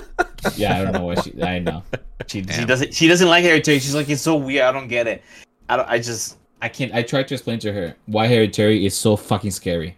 [0.57, 1.41] Yeah, I don't know what she.
[1.43, 1.83] I know.
[2.27, 2.95] She, She she doesn't.
[2.95, 3.79] She doesn't like Hereditary.
[3.79, 4.65] She's like, it's so weird.
[4.65, 5.23] I don't get it.
[5.69, 5.89] I don't.
[5.89, 6.39] I just.
[6.61, 6.93] I can't.
[6.93, 9.97] I tried to explain to her why Hereditary is so fucking scary.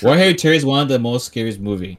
[0.00, 1.98] Why Hereditary is one of the most scariest movie.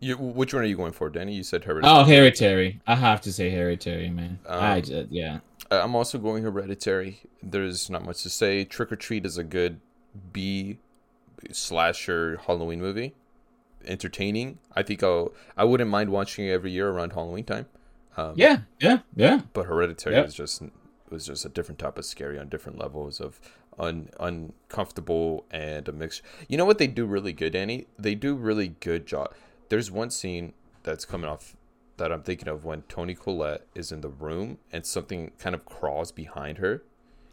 [0.00, 1.34] You, which one are you going for, Danny?
[1.34, 1.94] You said Hereditary.
[2.00, 2.80] Oh, Hereditary.
[2.86, 4.40] I have to say Hereditary, man.
[4.48, 5.38] I Um, just, yeah.
[5.70, 7.20] Uh, I'm also going Hereditary.
[7.42, 8.64] There's not much to say.
[8.64, 9.80] Trick or Treat is a good
[10.32, 10.78] B
[11.50, 13.14] slasher Halloween movie.
[13.84, 14.58] entertaining.
[14.76, 17.66] I think I'll I wouldn't mind watching it every year around Halloween time.
[18.16, 19.40] Um, Yeah, yeah, yeah.
[19.52, 20.24] but Hereditary Yep.
[20.26, 20.62] was just
[21.12, 23.40] was just a different type of scary on different levels of
[23.78, 26.22] un, uncomfortable and a mix.
[26.48, 27.86] You know what they do really good, Annie?
[27.98, 29.34] They do really good job.
[29.68, 31.56] There's one scene that's coming off
[31.98, 35.64] that I'm thinking of when Toni Collette is in the room and something kind of
[35.64, 36.82] crawls behind her,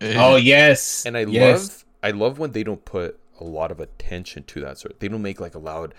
[0.01, 1.05] Oh yes.
[1.05, 1.59] and I yes.
[1.69, 4.99] love I love when they don't put a lot of attention to that sort.
[4.99, 5.93] They don't make like a loud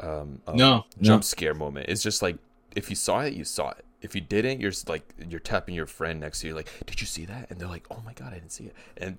[0.00, 1.24] um, um, No, jump no.
[1.24, 1.88] scare moment.
[1.88, 2.38] It's just like
[2.74, 3.84] if you saw it, you saw it.
[4.04, 7.06] If you didn't, you're like you're tapping your friend next to you, like, "Did you
[7.06, 9.18] see that?" And they're like, "Oh my god, I didn't see it." And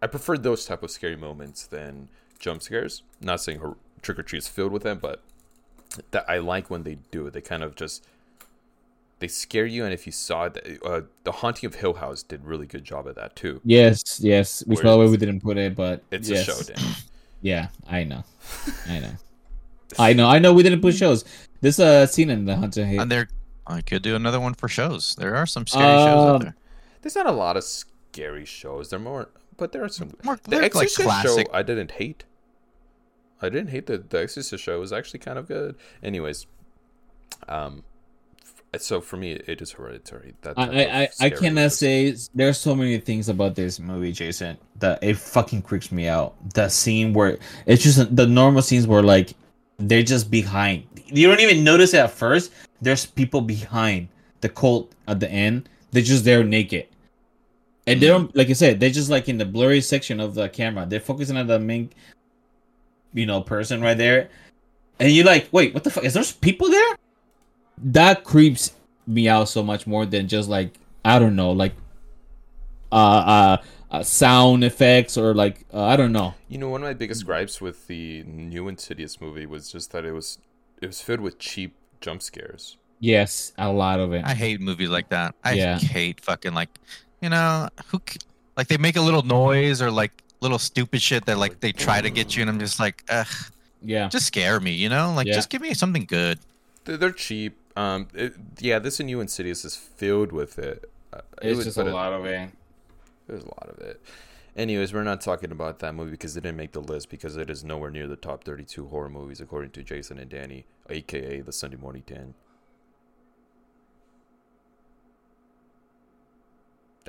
[0.00, 2.08] I prefer those type of scary moments than
[2.38, 3.02] jump scares.
[3.20, 5.22] Not saying her Trick or Treat is filled with them, but
[6.12, 7.32] that I like when they do it.
[7.32, 8.06] They kind of just
[9.18, 12.44] they scare you, and if you saw it, uh, the Haunting of Hill House did
[12.44, 13.60] really good job at that too.
[13.64, 14.62] Yes, yes.
[14.64, 16.46] Which by the way we didn't put it, but It's yes.
[16.46, 16.94] a show, Dan.
[17.40, 18.24] Yeah, I know.
[18.88, 19.12] I know.
[19.96, 20.28] I know.
[20.28, 20.52] I know.
[20.52, 21.24] We didn't put shows.
[21.60, 23.00] This uh scene in the Hunter Hill.
[23.00, 23.28] And there,
[23.68, 25.14] I could do another one for shows.
[25.16, 26.56] There are some scary shows out Um, there.
[27.02, 28.90] There's not a lot of scary shows.
[28.90, 30.12] They're more, but there are some.
[30.24, 31.04] More The they're like classic.
[31.46, 32.24] show I didn't hate.
[33.42, 34.76] I didn't hate the the Exorcist show.
[34.76, 35.76] It was actually kind of good.
[36.02, 36.46] Anyways,
[37.48, 37.84] um,
[38.72, 40.34] f- so for me, it is Hereditary.
[40.42, 44.12] That I I, I, I cannot was- say there's so many things about this movie,
[44.12, 46.34] Jason, that it fucking creeps me out.
[46.54, 49.34] That scene where it's just the normal scenes where like
[49.78, 50.84] they're just behind.
[51.06, 52.50] You don't even notice it at first.
[52.80, 54.08] There's people behind
[54.40, 55.68] the cult at the end.
[55.90, 56.86] They're just there naked.
[57.86, 60.48] And they don't like I said, they're just like in the blurry section of the
[60.50, 60.84] camera.
[60.86, 61.90] They're focusing on the main
[63.12, 64.28] you know, person right there.
[65.00, 66.04] And you're like, wait, what the fuck?
[66.04, 66.96] Is there people there?
[67.78, 68.72] That creeps
[69.06, 71.72] me out so much more than just like I don't know, like
[72.90, 73.56] uh uh,
[73.90, 76.34] uh sound effects or like uh, I don't know.
[76.48, 80.04] You know, one of my biggest gripes with the new Insidious movie was just that
[80.04, 80.38] it was
[80.82, 82.76] it was filled with cheap jump scares.
[83.00, 84.24] Yes, a lot of it.
[84.24, 85.34] I hate movies like that.
[85.44, 85.78] I Yeah.
[85.78, 86.68] hate fucking like,
[87.22, 88.00] you know, who
[88.56, 92.00] like they make a little noise or like little stupid shit that like they try
[92.00, 93.26] to get you, and I'm just like, ugh,
[93.82, 94.08] yeah.
[94.08, 95.12] just scare me, you know?
[95.14, 95.34] Like, Yeah.
[95.34, 96.38] just give me something good.
[96.84, 97.56] They're, they're cheap.
[97.76, 100.90] Um, it, yeah, this new Insidious is filled with it.
[101.12, 102.50] Uh, it It's was- just but a it- lot of it.
[103.28, 104.00] There's a lot of it.
[104.58, 107.48] Anyways, we're not talking about that movie because it didn't make the list because it
[107.48, 111.52] is nowhere near the top 32 horror movies according to Jason and Danny, aka the
[111.52, 112.34] Sunday Morning Dan.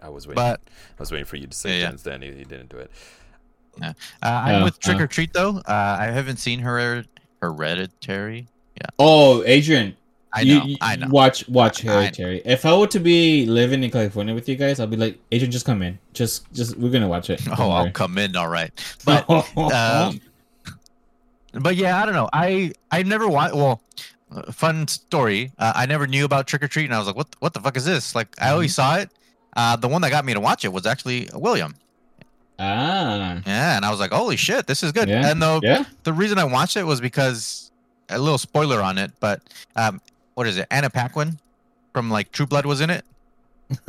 [0.02, 0.36] I was waiting.
[0.36, 1.88] But I was waiting for you to say Yeah, yeah.
[1.90, 2.28] Dan's Danny.
[2.28, 2.92] You didn't do it.
[3.82, 5.04] uh, I'm Uh, with Trick uh.
[5.04, 5.58] or Treat though.
[5.58, 7.08] Uh, I haven't seen Hered-
[7.42, 8.48] Hereditary.
[9.00, 9.98] Oh, Adrian.
[10.32, 11.08] I know, you I know.
[11.10, 11.94] Watch watch I know.
[11.96, 12.42] Hereditary.
[12.46, 15.52] If I were to be living in California with you guys, I'll be like, Adrian,
[15.52, 15.98] just come in.
[16.14, 17.44] Just just we're gonna watch it.
[17.46, 18.72] Don't Oh, I'll come in, all right.
[19.06, 20.20] But um,
[21.54, 22.30] but yeah, I don't know.
[22.32, 23.56] I I never watched.
[23.56, 23.82] Well,
[24.32, 25.52] uh, fun story.
[25.58, 27.60] Uh, I never knew about Trick or Treat, and I was like, what What the
[27.60, 28.14] fuck is this?
[28.14, 28.98] Like, I always Mm-hmm.
[28.98, 29.10] saw it.
[29.58, 31.74] Uh, the one that got me to watch it was actually William.
[32.60, 35.10] ah, Yeah, and I was like, holy shit, this is good.
[35.10, 35.84] Yeah, And the yeah.
[36.04, 37.72] the reason I watched it was because
[38.10, 39.42] a little spoiler on it, but
[39.76, 40.00] um,
[40.40, 40.66] what is it?
[40.72, 41.38] Anna Paquin
[41.92, 43.04] from like True Blood was in it.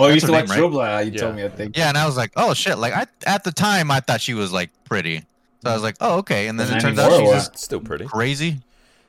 [0.00, 1.06] Oh, you That's used to her watch name, True Blood.
[1.06, 1.18] You Yeah.
[1.20, 1.76] told me, I think.
[1.76, 2.78] Yeah, and I was like, oh shit!
[2.78, 5.24] Like I at the time I thought she was like pretty,
[5.64, 6.46] so I was like, oh okay.
[6.46, 8.04] And then Not it turns out anymore, she's just still pretty.
[8.06, 8.60] crazy.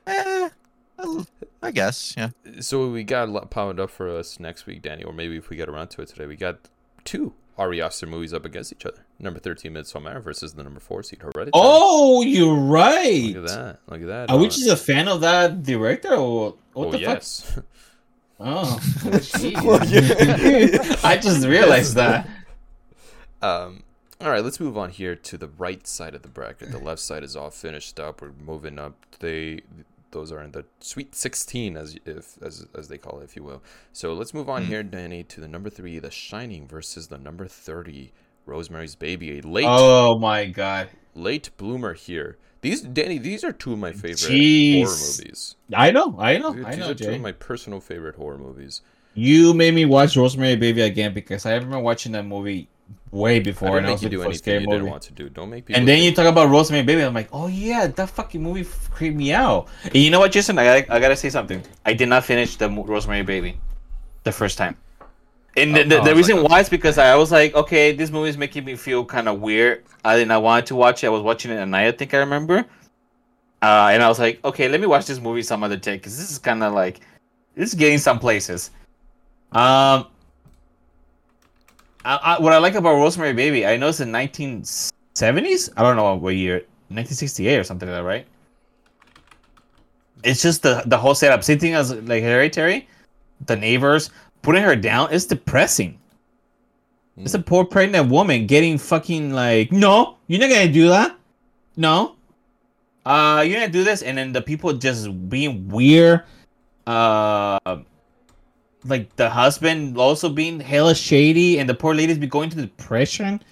[0.08, 0.48] Eh,
[0.98, 1.24] I-
[1.62, 2.30] I guess, yeah.
[2.60, 5.48] So we got a lot powered up for us next week, Danny, or maybe if
[5.50, 6.56] we get around to it today, we got
[7.04, 9.04] two Ari Aster movies up against each other.
[9.18, 11.50] Number 13, Midsommar versus the number 4 seed, Hereditary.
[11.52, 13.34] Oh, you're right.
[13.34, 13.78] Look at that.
[13.86, 14.30] Look at that.
[14.30, 17.16] Are we just a fan of that director or what oh, the fuck?
[17.16, 17.60] yes.
[18.42, 19.54] Oh, jeez.
[21.04, 22.26] I just realized that.
[23.42, 23.82] Um,
[24.18, 26.72] all right, let's move on here to the right side of the bracket.
[26.72, 28.22] The left side is all finished up.
[28.22, 28.94] We're moving up.
[29.18, 29.60] They
[30.12, 33.44] those are in the Sweet 16, as if as as they call it, if you
[33.44, 33.62] will.
[33.92, 34.68] So let's move on Hmm.
[34.68, 38.12] here, Danny, to the number three, The Shining versus the number 30,
[38.46, 39.38] Rosemary's Baby.
[39.38, 40.88] A late Oh my god.
[41.14, 42.36] late bloomer here.
[42.62, 44.84] These Danny, these are two of my favorite Jeez.
[44.84, 45.56] horror movies.
[45.74, 48.36] I know, I know, These I know, These are two of my personal favorite horror
[48.38, 48.82] movies.
[49.14, 52.68] You made me watch Rosemary Baby again because I remember watching that movie
[53.12, 54.78] way I before, didn't and I make was you do for anything scary you movie.
[54.78, 55.28] didn't want to do.
[55.28, 55.78] Don't make people.
[55.78, 57.02] And then you talk about Rosemary Baby.
[57.02, 59.68] I'm like, oh yeah, that fucking movie f- creeped me out.
[59.84, 60.58] And you know what, Jason?
[60.58, 61.62] I gotta, I gotta say something.
[61.84, 63.58] I did not finish the Rosemary Baby
[64.22, 64.76] the first time.
[65.56, 67.92] And the, Oh, the, oh, the reason like- why is because I was like, okay,
[67.92, 69.82] this movie is making me feel kind of weird.
[70.04, 71.08] I did not want to watch it.
[71.08, 72.64] I was watching it at night, I think I remember.
[73.62, 76.16] Uh, and I was like, okay, let me watch this movie some other day because
[76.16, 77.00] this is kind of like,
[77.56, 78.70] this is getting some places.
[79.52, 80.06] Um,
[82.04, 85.70] I, I, what I like about Rosemary Baby, I know it's in 1970s.
[85.76, 86.56] I don't know what year,
[86.88, 88.26] 1968 or something like that, right?
[90.24, 91.44] it's just the the whole setup.
[91.44, 92.88] Same thing as like Hereditary,
[93.46, 94.10] the neighbors
[94.42, 95.98] putting her down It's depressing.
[97.16, 101.16] It's a poor pregnant woman getting fucking like, no, you're not gonna do that.
[101.76, 102.16] No,
[103.04, 106.22] uh, you're gonna do this, and then the people just being weird.
[106.86, 107.58] Uh,
[108.84, 113.42] like the husband also being hella shady, and the poor lady's be going to depression.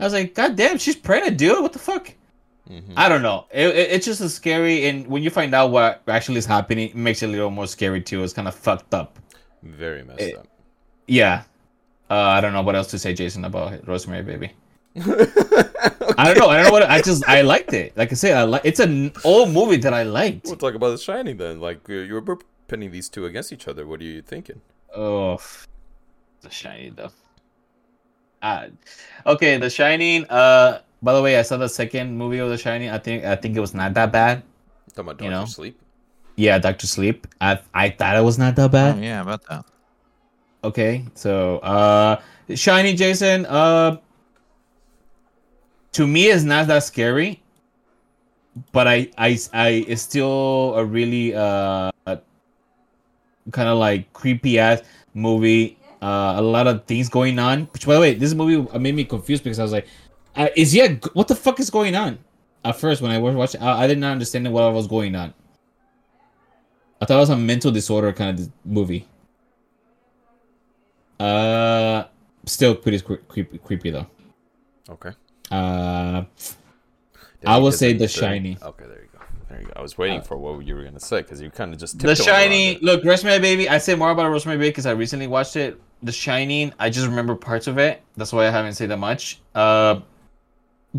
[0.00, 1.60] I was like, God damn, she's pregnant, dude.
[1.62, 2.12] What the fuck?
[2.70, 2.92] Mhm.
[2.96, 3.46] I don't know.
[3.52, 6.88] It, it- it's just a scary, and when you find out what actually is happening,
[6.90, 8.22] it makes it a little more scary too.
[8.24, 9.18] It's kind of fucked up.
[9.62, 10.46] Very messed it- up.
[11.06, 11.42] Yeah.
[12.10, 14.52] Uh, I don't know what else to say, Jason, about Rosemary Baby.
[14.96, 16.48] I don't know.
[16.48, 16.82] I don't know what.
[16.82, 17.96] I just I liked it.
[17.96, 18.62] Like I said, I like.
[18.64, 20.46] It's an old movie that I liked.
[20.46, 21.60] We'll talk about The Shining then.
[21.60, 22.38] Like you were
[22.72, 23.86] pinning these two against each other.
[23.86, 24.62] What are you thinking?
[24.96, 25.38] Oh,
[26.40, 27.12] The Shining though.
[28.40, 28.68] Uh,
[29.26, 30.24] okay, The Shining.
[30.24, 32.88] Uh, by the way, I saw the second movie of The Shining.
[32.88, 34.42] I think I think it was not that bad.
[34.88, 35.44] Talking about Doctor You know?
[35.44, 35.78] Sleep.
[36.36, 37.26] Yeah, Doctor Sleep.
[37.42, 38.96] I I thought it was not that bad.
[38.96, 39.66] Oh, yeah, about that.
[40.64, 42.22] Okay, so uh,
[42.54, 43.44] Shiny Jason.
[43.44, 43.98] Uh,
[45.92, 47.42] to me, it's not that scary,
[48.72, 51.92] but I I I it's still a really uh
[53.50, 54.82] kind of like creepy ass
[55.14, 55.78] movie.
[56.00, 57.64] Uh, a lot of things going on.
[57.72, 59.86] Which, by the way, this movie made me confused because I was like,
[60.36, 62.18] uh, "Is yeah, what the fuck is going on?"
[62.64, 65.34] At first, when I was watching, I, I did not understand what was going on.
[67.00, 69.08] I thought it was a mental disorder kind of movie.
[71.18, 72.04] Uh,
[72.46, 74.06] still pretty cre- creepy, creepy though.
[74.88, 75.10] Okay.
[75.50, 76.24] Uh,
[77.46, 78.08] I will say The either.
[78.08, 78.58] Shining.
[78.62, 79.18] Okay, there you go.
[79.48, 79.72] There you go.
[79.76, 81.98] I was waiting Uh, for what you were gonna say because you kind of just
[81.98, 82.76] The tiptoed around Shining.
[82.76, 82.82] it.
[82.82, 83.68] Look, Rosemary Baby.
[83.68, 85.80] I say more about Rosemary Baby because I recently watched it.
[86.02, 86.72] The Shining.
[86.78, 88.02] I just remember parts of it.
[88.16, 89.40] That's why I haven't said that much.
[89.54, 90.00] Uh,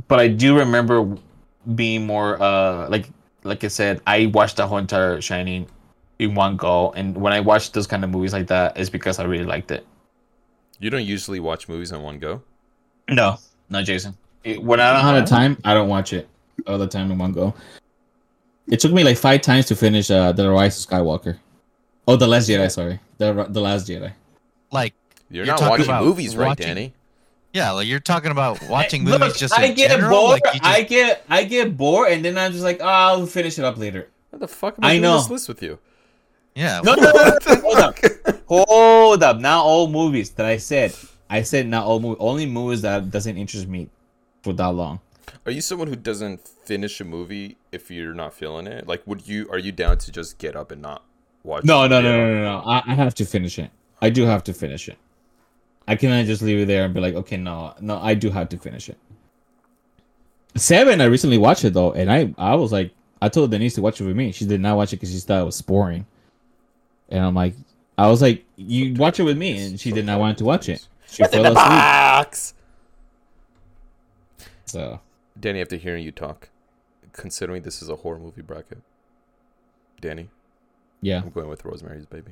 [0.07, 1.17] but I do remember
[1.75, 3.09] being more uh like
[3.43, 4.01] like I said.
[4.07, 5.67] I watched the whole entire Shining
[6.19, 9.19] in one go, and when I watch those kind of movies like that, it's because
[9.19, 9.85] I really liked it.
[10.79, 12.41] You don't usually watch movies in one go.
[13.09, 13.37] No,
[13.69, 14.15] not Jason.
[14.43, 16.27] It- when I don't have the time, I don't watch it
[16.67, 17.53] all the time in one go.
[18.67, 21.37] It took me like five times to finish uh, the Rise of Skywalker.
[22.07, 22.69] Oh, the Last Jedi.
[22.71, 24.13] Sorry, the the Last Jedi.
[24.71, 24.93] Like,
[25.29, 26.93] You're, You're not watching about movies, right, watching- Danny?
[27.53, 30.09] yeah, like you're talking about watching movies look, just in I get general.
[30.09, 30.41] bored.
[30.43, 33.59] Like, just, I get I get bored, and then I'm just like, oh, I'll finish
[33.59, 34.09] it up later.
[34.31, 35.17] What the fuck am I, I doing know.
[35.17, 35.77] this list with you?
[36.55, 36.81] yeah.
[36.83, 37.97] No, no, no, no, no, hold up,
[38.47, 39.39] hold up.
[39.39, 40.93] Not all movies that I said.
[41.29, 42.17] I said not all movies.
[42.19, 43.89] Only movies that doesn't interest me
[44.41, 44.99] for that long.
[45.45, 48.87] Are you someone who doesn't finish a movie if you're not feeling it?
[48.87, 49.47] Like, would you?
[49.51, 51.03] Are you down to just get up and not
[51.43, 51.65] watch?
[51.65, 52.63] No, no, no, no, no, no.
[52.65, 53.69] I, I have to finish it.
[54.01, 54.97] I do have to finish it.
[55.87, 58.47] I cannot just leave it there and be like, okay, no, no, I do have
[58.49, 58.97] to finish it.
[60.55, 63.81] Seven, I recently watched it though, and I, I was like, I told Denise to
[63.81, 64.31] watch it with me.
[64.31, 66.05] She did not watch it because she thought it was boring.
[67.09, 67.55] And I'm like,
[67.97, 70.69] I was like, you watch it with me, and she did not want to watch
[70.69, 70.87] it.
[71.07, 71.69] She What's in fell the asleep.
[71.69, 72.53] box?
[74.65, 74.99] So
[75.43, 76.47] Danny, after hearing you talk,
[77.11, 78.77] considering this is a horror movie bracket,
[79.99, 80.29] Danny,
[81.01, 81.21] yeah.
[81.21, 82.31] I'm going with Rosemary's Baby.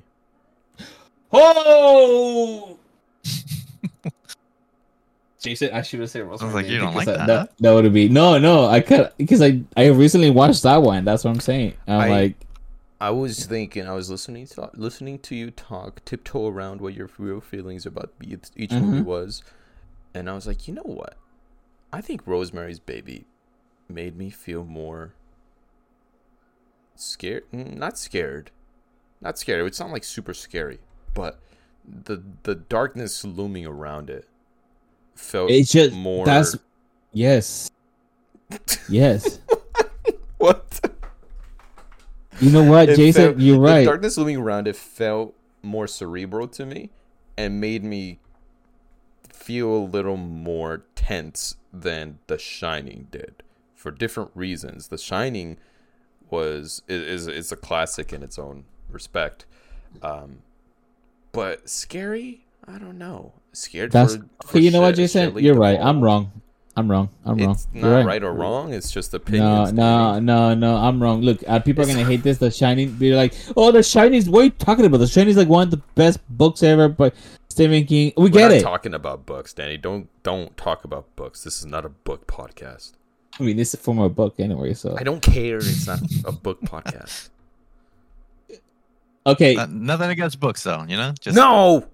[1.34, 2.78] Oh.
[5.40, 6.54] Jason, I should have said Rosemary.
[6.54, 8.66] like, you don't like that, That, that would be no, no.
[8.66, 11.06] I cut because I I recently watched that one.
[11.06, 11.76] That's what I'm saying.
[11.88, 12.36] I'm I- like,
[13.00, 17.10] I was thinking, I was listening to listening to you talk, tiptoe around what your
[17.18, 19.06] real feelings about each, each movie mm-hmm.
[19.06, 19.42] was,
[20.14, 21.16] and I was like, you know what?
[21.94, 23.26] I think Rosemary's Baby
[23.90, 25.14] made me feel more
[26.96, 27.44] scared.
[27.54, 28.52] mm, Not scared,
[29.20, 29.60] not scared.
[29.60, 30.80] It would sound like super scary,
[31.14, 31.40] but
[31.86, 34.28] the the darkness looming around it
[35.16, 36.26] felt it's just more.
[36.26, 36.56] that's
[37.12, 37.70] yes,
[38.90, 39.40] yes.
[40.38, 40.80] what?
[42.40, 43.22] You know what, It Jason?
[43.34, 43.86] felt- you're The right.
[43.86, 46.90] darkness looming around it felt more cerebral to me
[47.38, 48.20] and made me
[49.32, 53.44] feel a little more tense than The Shining did
[53.76, 54.88] for different reasons.
[54.90, 55.58] The Shining
[56.30, 59.46] was is is a classic in its own respect,
[60.02, 60.40] um,
[61.32, 62.46] but scary.
[62.68, 63.34] I don't know.
[63.54, 63.92] Scared.
[63.92, 64.60] That's for, for.
[64.60, 65.38] You know what, She- Jason?
[65.40, 65.74] You're right.
[65.78, 65.90] Duvall.
[65.90, 66.32] I'm wrong.
[66.78, 67.10] I'm wrong.
[67.26, 67.52] I'm wrong.
[67.52, 68.24] It's not right.
[68.24, 68.74] or wrong.
[68.74, 69.74] It's just No, opinions.
[69.74, 70.26] no, Danny.
[70.26, 70.76] no, no.
[70.78, 71.22] I'm wrong.
[71.22, 72.38] Look, uh, people are gonna hate this.
[72.38, 72.92] The Shining.
[72.94, 74.30] Be like, oh, The Shining's.
[74.30, 75.00] What are you talking about?
[75.00, 76.88] The Shining is like one of the best books ever.
[76.88, 77.14] But
[77.52, 78.14] Stephen King.
[78.18, 78.62] We We're get not it.
[78.64, 79.78] talking about books, Danny.
[79.78, 81.44] Don't don't talk about books.
[81.44, 82.94] This is not a book podcast.
[83.40, 84.74] I mean, this is from a book anyway.
[84.74, 85.58] So I don't care.
[85.58, 87.30] It's not a book podcast.
[89.26, 90.84] okay, Uh, nothing against books, though.
[90.88, 91.88] You know, just no,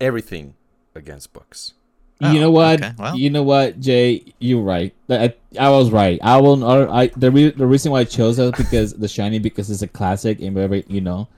[0.00, 0.54] everything
[0.94, 1.74] against books.
[2.22, 2.82] Oh, you know what?
[2.82, 3.16] okay, well.
[3.16, 4.22] You know what, Jay?
[4.40, 4.94] You're right.
[5.08, 6.18] I, I was right.
[6.22, 6.56] I will.
[6.56, 9.80] Not, I the re, the reason why I chose that because The Shining because it's
[9.82, 11.28] a classic and very you know,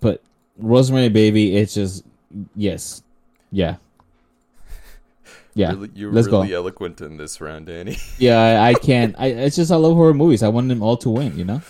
[0.00, 0.22] but
[0.58, 2.04] Rosemary Baby, it's just
[2.54, 3.02] yes,
[3.50, 3.76] yeah,
[5.54, 6.42] yeah, Really, you're let's go.
[6.42, 7.96] really eloquent in this round, Danny.
[8.18, 8.62] yeah.
[8.62, 9.14] I, I can't.
[9.18, 10.42] I it's just I love horror movies.
[10.42, 11.36] I want them all to win.
[11.38, 11.62] You know.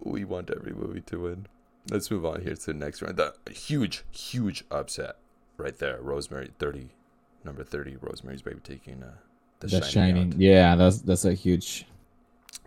[0.00, 1.46] we want every movie to win.
[1.90, 3.16] Let's move on here to the next round.
[3.16, 5.16] The huge, huge upset
[5.56, 5.98] right there.
[6.00, 6.90] Rosemary thirty,
[7.44, 7.96] number thirty.
[8.00, 9.12] Rosemary's Baby taking uh,
[9.60, 10.30] the, The Shining.
[10.30, 10.34] Shining.
[10.40, 11.86] Yeah, that's that's a huge.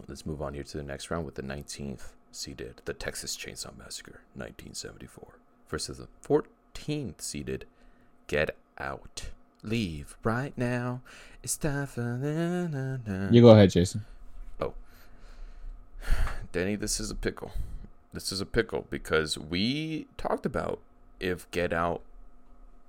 [0.08, 3.76] Let's move on here to the next round with the nineteenth seeded, the Texas Chainsaw
[3.78, 5.39] Massacre, nineteen seventy four,
[5.70, 7.66] versus the fourteenth seeded,
[8.28, 9.30] Get Out.
[9.63, 11.01] Leave right now.
[11.41, 13.30] It's time for na, na, na.
[13.32, 14.05] You go ahead, Jason.
[14.61, 14.73] Oh.
[16.51, 17.51] Danny, this is a pickle.
[18.13, 20.80] This is a pickle because we talked about
[21.19, 22.01] if Get Out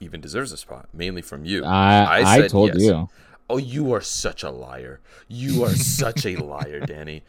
[0.01, 1.64] even deserves a spot, mainly from you.
[1.64, 2.82] I I I, told yes.
[2.82, 3.09] you.
[3.51, 5.01] Oh, you are such a liar.
[5.26, 7.22] You are such a liar, Danny.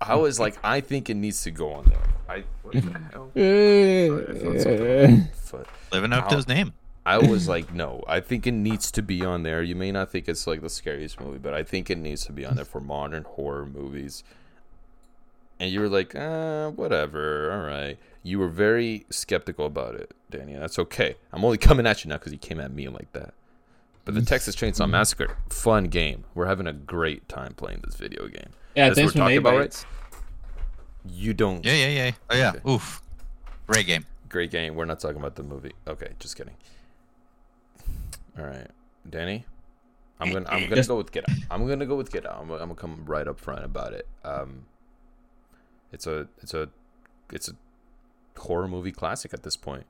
[0.00, 2.02] I was like, I think it needs to go on there.
[2.28, 2.80] I what the
[3.12, 3.30] hell?
[3.34, 5.66] I felt something on my foot.
[5.92, 6.74] Living up to his name.
[7.08, 9.62] I was like, no, I think it needs to be on there.
[9.62, 12.32] You may not think it's like the scariest movie, but I think it needs to
[12.32, 14.24] be on there for modern horror movies.
[15.58, 17.96] And you were like, uh, whatever, all right.
[18.22, 20.54] You were very skeptical about it, Danny.
[20.54, 21.14] That's okay.
[21.32, 23.32] I'm only coming at you now because you came at me like that.
[24.04, 26.24] But the Texas Chainsaw Massacre, fun game.
[26.34, 28.50] We're having a great time playing this video game.
[28.74, 29.86] Yeah, That's thanks what for we're talking about, bites.
[31.10, 31.64] You don't.
[31.64, 32.10] Yeah, yeah, yeah.
[32.28, 32.50] Oh yeah.
[32.50, 32.70] Okay.
[32.70, 33.00] Oof.
[33.66, 34.04] Great game.
[34.28, 34.74] Great game.
[34.74, 35.72] We're not talking about the movie.
[35.86, 36.54] Okay, just kidding.
[38.38, 38.68] All right,
[39.08, 39.44] Danny.
[40.20, 41.36] I'm gonna I'm gonna go with Get Out.
[41.50, 42.38] I'm gonna go with Get Out.
[42.40, 44.06] I'm, gonna- I'm gonna come right up front about it.
[44.24, 44.66] Um,
[45.92, 46.68] it's a it's a
[47.32, 47.52] it's a
[48.40, 49.86] horror movie classic at this point.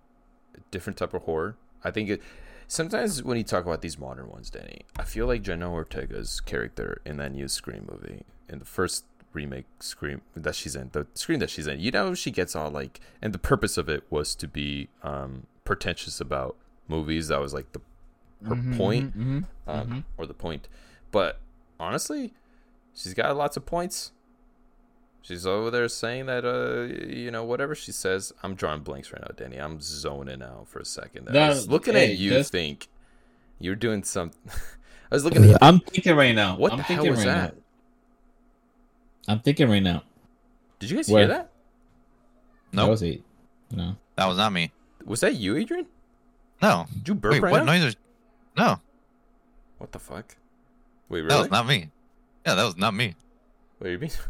[0.56, 1.56] A different type of horror.
[1.84, 2.22] I think it.
[2.70, 7.00] Sometimes when you talk about these modern ones, Danny, I feel like Jenna Ortega's character
[7.06, 11.38] in that new Scream movie, in the first remake Scream that she's in, the Scream
[11.38, 14.34] that she's in, you know, she gets all like, and the purpose of it was
[14.34, 16.56] to be um, pretentious about
[16.88, 17.28] movies.
[17.28, 17.80] That was like the
[18.46, 20.04] her Mhm, point, mhm, um, mhm.
[20.16, 20.68] or the point.
[21.10, 21.40] But
[21.80, 22.34] honestly,
[22.94, 24.12] she's got lots of points.
[25.22, 28.32] She's over there saying that, uh, you know, whatever she says.
[28.42, 29.58] I'm drawing blanks right now, Danny.
[29.58, 31.26] I'm zoning out for a second.
[31.26, 31.44] there.
[31.44, 32.88] I was looking hey, at you, that's- think
[33.58, 34.38] you're doing something.
[35.10, 35.56] I was looking at you.
[35.60, 36.56] I'm thinking right now.
[36.56, 37.54] What I'm the hell thinking was right that?
[37.56, 37.62] Now.
[39.34, 40.02] I'm thinking right now.
[40.78, 41.26] Did you guys Where?
[41.26, 41.50] hear that?
[42.72, 43.22] No that was it.
[43.70, 43.96] No.
[44.16, 44.70] That was not me.
[45.04, 45.86] Was that you, Adrian?
[46.62, 46.86] No.
[46.92, 47.72] Did you burp Wait, right what now?
[47.72, 47.94] noise?
[47.94, 47.98] Are...
[48.58, 48.80] No,
[49.78, 50.36] What the fuck?
[51.08, 51.28] Wait, really?
[51.28, 51.90] that was not me.
[52.46, 53.14] Yeah, that was not me.
[53.78, 54.10] What do you mean?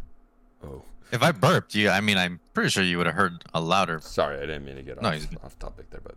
[0.64, 3.60] Oh, If I burped, you, I mean, I'm pretty sure you would have heard a
[3.60, 4.00] louder.
[4.00, 6.16] sorry, I didn't mean to get No, off, he's off topic there, but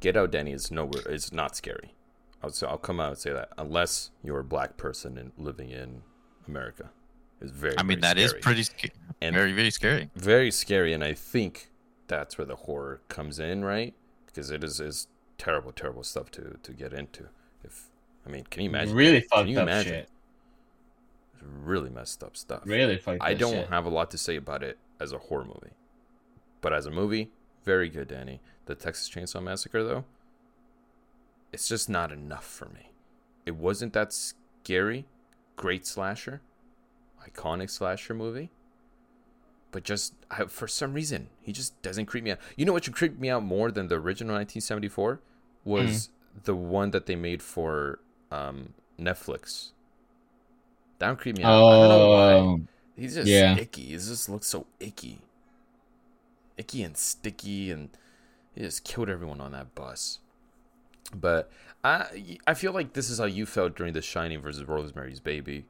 [0.00, 1.02] Get Out, Danny is nowhere.
[1.08, 1.94] It's not scary.
[2.42, 5.70] I'll say, I'll come out and say that unless you're a black person and living
[5.70, 6.02] in
[6.48, 6.90] America,
[7.40, 7.78] it's very.
[7.78, 8.42] I mean, very that is scary.
[8.42, 8.92] pretty scary.
[9.22, 10.10] And- very, very scary.
[10.16, 11.70] very scary, and I think
[12.08, 13.94] that's where the horror comes in, right?
[14.26, 15.06] Because it is is
[15.38, 17.28] terrible, terrible stuff to to get into.
[17.62, 17.88] If
[18.26, 18.94] I mean, can you imagine?
[18.94, 19.92] Really Can fucked you up imagine?
[19.92, 20.08] shit.
[21.42, 22.62] Really messed up stuff.
[22.64, 23.26] Really fucked up.
[23.26, 23.68] I don't shit.
[23.68, 25.74] have a lot to say about it as a horror movie,
[26.60, 27.30] but as a movie,
[27.64, 28.40] very good, Danny.
[28.66, 30.04] The Texas Chainsaw Massacre, though,
[31.52, 32.92] it's just not enough for me.
[33.44, 35.06] It wasn't that scary.
[35.56, 36.40] Great slasher,
[37.28, 38.50] iconic slasher movie,
[39.74, 42.38] but just I, for some reason he just doesn't creep me out.
[42.56, 45.20] You know what should creep me out more than the original 1974
[45.64, 46.10] was
[46.44, 47.98] the one that they made for
[48.30, 49.72] um, Netflix.
[51.00, 51.50] That one creeped me out.
[51.72, 52.32] I don't know why.
[52.34, 52.60] Oh,
[52.96, 53.56] He's just Yeah.
[53.58, 53.82] icky.
[53.86, 55.18] He just looks so icky.
[56.56, 57.88] Icky and sticky and
[58.54, 60.20] he just killed everyone on that bus.
[61.12, 61.50] But
[61.82, 65.66] I I feel like this is how you felt during The Shining versus Rosemary's Baby.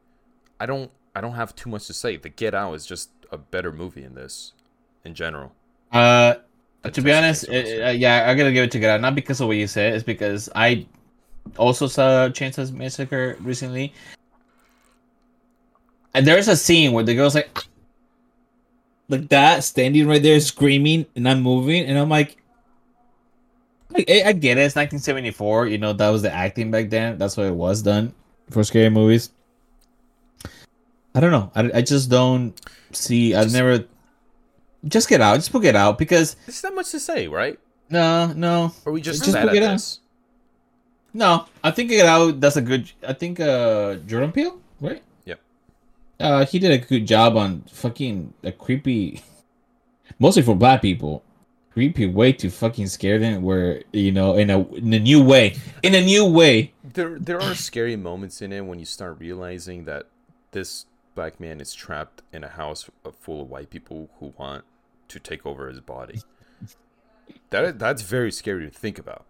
[0.61, 2.17] I don't I don't have too much to say.
[2.19, 4.53] The Get Out is just a better movie in this
[5.05, 5.53] in general.
[5.93, 6.35] Uh,
[6.91, 9.01] to be honest, Chainsaw uh, yeah, I'm gonna give it to Out.
[9.01, 10.87] Not because of what you said, it's because I
[11.59, 13.93] also saw Chainsaw Massacre recently.
[16.15, 17.59] And there's a scene where the girl's like,
[19.09, 22.37] like that, standing right there, screaming and not moving, and I'm like,
[23.91, 25.67] like, I I get it, it's 1974.
[25.67, 27.19] You know, that was the acting back then.
[27.19, 28.13] That's what it was done.
[28.51, 29.31] for scary movies.
[31.15, 31.51] I don't know.
[31.55, 32.59] I, I just don't
[32.93, 33.35] see.
[33.35, 33.85] I've never.
[34.87, 35.37] Just get out.
[35.37, 37.59] Just put it out because There's not much to say, right?
[37.91, 40.01] no, no, Or we just, Just look it this.
[41.13, 41.47] no.
[41.63, 42.41] I think Get Out.
[42.41, 42.91] That's a good.
[43.07, 45.03] I think uh Jordan Peele, right?
[45.25, 45.41] Yep.
[46.21, 49.23] Uh, he did a good job on fucking a creepy,
[50.19, 51.23] mostly for black people.
[51.73, 53.43] creepy way to fucking scare them.
[53.43, 56.73] Where you know, in a in a new way, in a new way.
[56.83, 60.07] There, there are scary moments in it when you start realizing that
[60.53, 62.91] this black man is trapped in a house
[63.21, 64.65] full of white people who want
[65.09, 66.21] to take over his body.
[67.51, 69.25] That that's very scary to think about.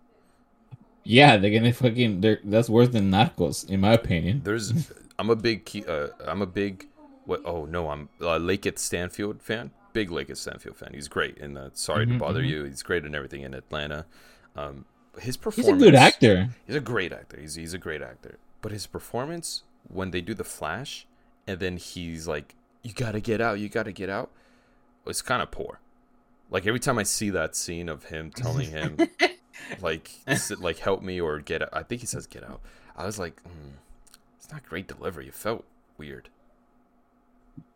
[1.04, 2.20] Yeah, they're gonna fucking.
[2.22, 4.40] They're, that's worse than Narcos, in my opinion.
[4.44, 6.88] There's, I'm a big, uh, I'm a big,
[7.26, 7.42] what?
[7.44, 9.70] Oh no, I'm a LaKeith Stanfield fan.
[9.92, 10.90] Big LaKeith Stanfield fan.
[10.94, 12.48] He's great, and uh, sorry Mhm, to bother mhm.
[12.48, 12.64] you.
[12.64, 14.06] He's great in everything in Atlanta.
[14.56, 15.82] Um, his He's performance.
[15.82, 16.48] a good actor.
[16.66, 17.38] He's a great actor.
[17.38, 18.38] He's he's a great actor.
[18.62, 21.06] But his performance when they do the flash,
[21.46, 23.58] and then he's like, "You gotta get out.
[23.58, 24.30] You gotta get out."
[25.06, 25.80] It's kind of poor.
[26.50, 28.96] Like every time I see that scene of him telling him,
[29.80, 31.70] like, s- like help me or get out.
[31.72, 32.60] I think he says get out.
[32.96, 33.72] I was like, mm,
[34.38, 35.26] it's not great delivery.
[35.28, 35.64] It felt
[35.98, 36.28] weird.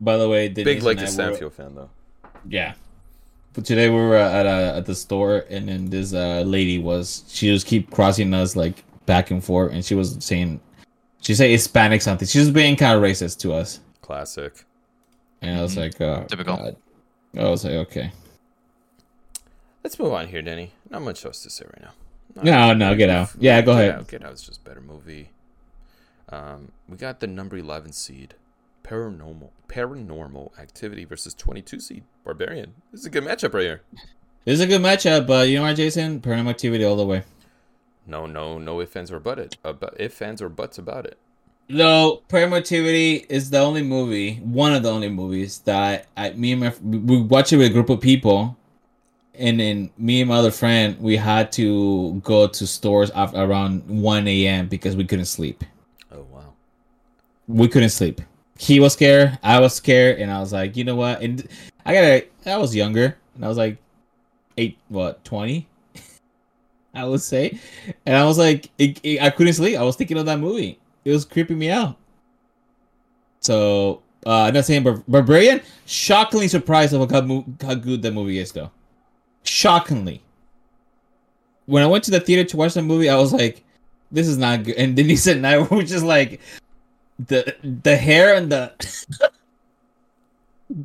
[0.01, 1.91] By the way, Big Denise like and a I were- fan though.
[2.49, 2.75] Yeah.
[3.55, 7.25] But today we were at a, at the store, and then this uh, lady was
[7.29, 10.61] she just keep crossing us like back and forth, and she was saying
[11.21, 12.27] she said Hispanic something.
[12.29, 14.65] She was being kind of racist to us, Classic.
[15.43, 15.77] and I was Mhm.
[15.79, 16.57] like, uh, Typical.
[16.57, 16.77] God.
[17.37, 18.13] I was like, okay,
[19.85, 20.73] Let's move on here, Denny.
[20.91, 21.93] Not much else to say right now.
[22.35, 23.31] Not No, no, get out.
[23.39, 23.95] Yeah, go Get ahead.
[23.95, 24.33] Out, get out.
[24.33, 25.31] It's just a better movie.
[26.31, 28.35] Um, we got the number eleven seed,
[28.85, 32.75] paranormal paranormal activity versus twenty two seed barbarian.
[32.93, 33.81] This is a good matchup right here.
[34.45, 35.27] this is a good matchup.
[35.27, 36.21] But you know what, Jason?
[36.21, 37.23] Paranormal Activity all the way.
[38.09, 39.57] No, no, no ifs ands or but it.
[39.65, 41.19] Uh, if ands or buts about it.
[41.69, 46.53] No, Paranormal Activity is the only movie, one of the only movies that I, me
[46.53, 48.57] and my we watch it with a group of people,
[49.35, 54.27] and then me and my other friend we had to go to stores around one
[54.27, 54.69] a.m.
[54.69, 55.63] because we couldn't sleep.
[56.11, 56.55] Oh wow.
[57.47, 58.23] We couldn't sleep.
[58.59, 61.21] He was scared, I was scared, and I was like, you know what?
[61.21, 61.47] And
[61.85, 63.77] I gotta, I was younger, and I was like,
[64.57, 65.69] eight, what, twenty?
[66.99, 67.59] I would say,
[68.07, 69.79] and I was like, it, it- I couldn't sleep.
[69.79, 70.79] I was thinking of that movie.
[71.05, 71.97] It was creeping me out.
[73.41, 75.61] So, uh, not saying Bar- Barbarian.
[75.87, 78.71] Shockingly surprised of how, mo- how good that movie is, though.
[79.45, 80.23] Shockingly.
[81.67, 83.63] When I went to the theater to watch the movie, I was like,
[84.11, 86.41] "This is not good." And Denise and I were just like,
[87.29, 88.73] the the hair and the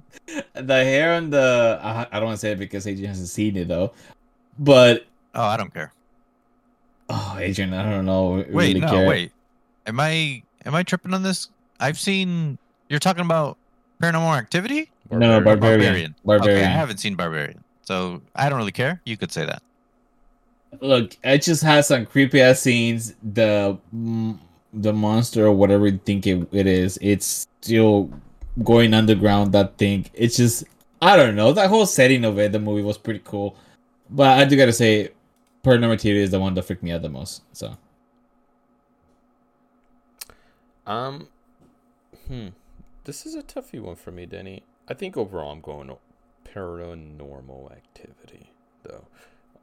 [0.53, 3.55] the hair and the I, I don't want to say it because Adrian hasn't seen
[3.57, 3.93] it though,
[4.59, 5.05] but
[5.35, 5.91] Oh, I don't care.
[7.13, 8.31] Oh, Adrian, I don't know.
[8.31, 9.07] Wait, really no, care.
[9.07, 9.31] wait.
[9.85, 11.49] Am I am I tripping on this?
[11.79, 12.57] I've seen.
[12.89, 13.57] You're talking about
[14.01, 14.89] Paranormal Activity.
[15.11, 15.79] No, no, Barbarian.
[15.79, 16.15] Barbarian.
[16.25, 16.59] Barbarian.
[16.59, 19.01] Okay, I haven't seen Barbarian, so I don't really care.
[19.05, 19.61] You could say that.
[20.81, 23.15] Look, it just has some creepy ass scenes.
[23.21, 24.37] The mm,
[24.73, 28.09] the monster or whatever you think it, it is, it's still
[28.63, 29.51] going underground.
[29.53, 30.63] That thing, it's just
[31.01, 31.53] I don't know.
[31.53, 33.55] That whole setting of it, the movie was pretty cool.
[34.09, 35.09] But I do gotta say,
[35.63, 37.41] Paranormal Activity is the one that freaked me out the most.
[37.53, 37.77] So
[40.85, 41.29] Um,
[42.27, 42.49] hmm.
[43.05, 44.63] This is a toughy one for me, Denny.
[44.89, 45.95] I think overall I'm going
[46.45, 48.51] paranormal activity,
[48.83, 49.05] though.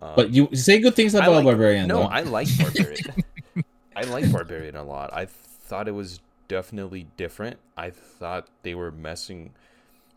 [0.01, 1.89] Um, But you say good things about like- Barbarian.
[1.89, 2.09] No, though.
[2.09, 3.25] I like Barbarian.
[3.97, 5.13] I like Barbarian a lot.
[5.13, 7.59] I thought it was definitely different.
[7.77, 9.53] I thought they were messing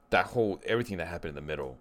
[0.10, 1.78] that whole everything that happened in the middle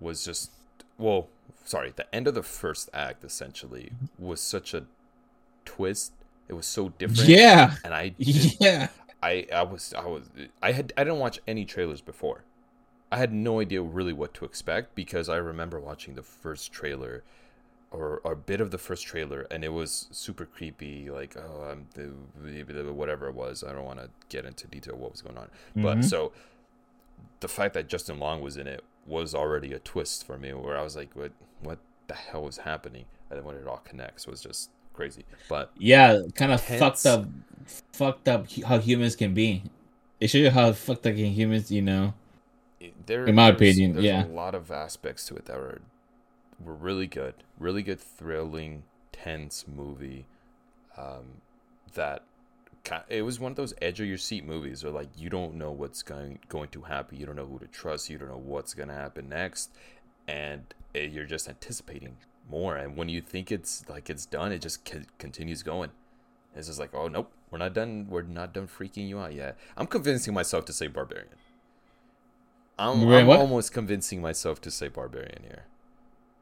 [0.00, 0.50] was just
[0.98, 1.28] well,
[1.68, 4.84] sorry, the end of the first act essentially was such a
[5.64, 6.12] twist.
[6.48, 7.28] It was so different.
[7.28, 8.88] yeah, And I did- yeah.
[9.22, 10.30] I I was I was
[10.62, 12.44] I had I didn't watch any trailers before.
[13.10, 17.24] I had no idea really what to expect because I remember watching the first trailer
[17.90, 21.70] or, or a bit of the first trailer and it was super creepy like oh
[21.72, 22.12] um, the,
[22.92, 25.98] whatever it was I don't want to get into detail what was going on but
[25.98, 26.04] Mhm.
[26.04, 26.32] so
[27.40, 30.76] the fact that Justin Long was in it was already a twist for me where
[30.78, 34.26] I was like what what the hell was happening and then when it all connects
[34.26, 37.24] was just crazy but Yeah, kind of fucked up,
[37.92, 39.62] fucked up how humans can be.
[40.20, 42.14] It shows you how fucked up humans, you know.
[43.06, 44.24] there, In my there's- opinion, there's yeah.
[44.24, 45.80] a lot of aspects to it that were
[46.64, 48.82] were really good, really good, thrilling,
[49.12, 50.26] tense movie.
[50.96, 51.42] Um,
[51.94, 52.24] that
[53.08, 55.70] it was one of those edge of your seat movies, where like you don't know
[55.70, 58.74] what's going going to happen, you don't know who to trust, you don't know what's
[58.74, 59.70] gonna happen next,
[60.26, 60.62] and
[60.94, 62.16] eh, you're just anticipating
[62.50, 62.76] more.
[62.76, 65.90] And when you think it's like it's done, it just c- continues going.
[66.54, 68.06] It's just like, oh nope, we're not done.
[68.08, 69.56] We're not done freaking you out yet.
[69.76, 71.28] I'm convincing myself to say barbarian.
[72.78, 75.64] I'm, Wait, I'm almost convincing myself to say barbarian here,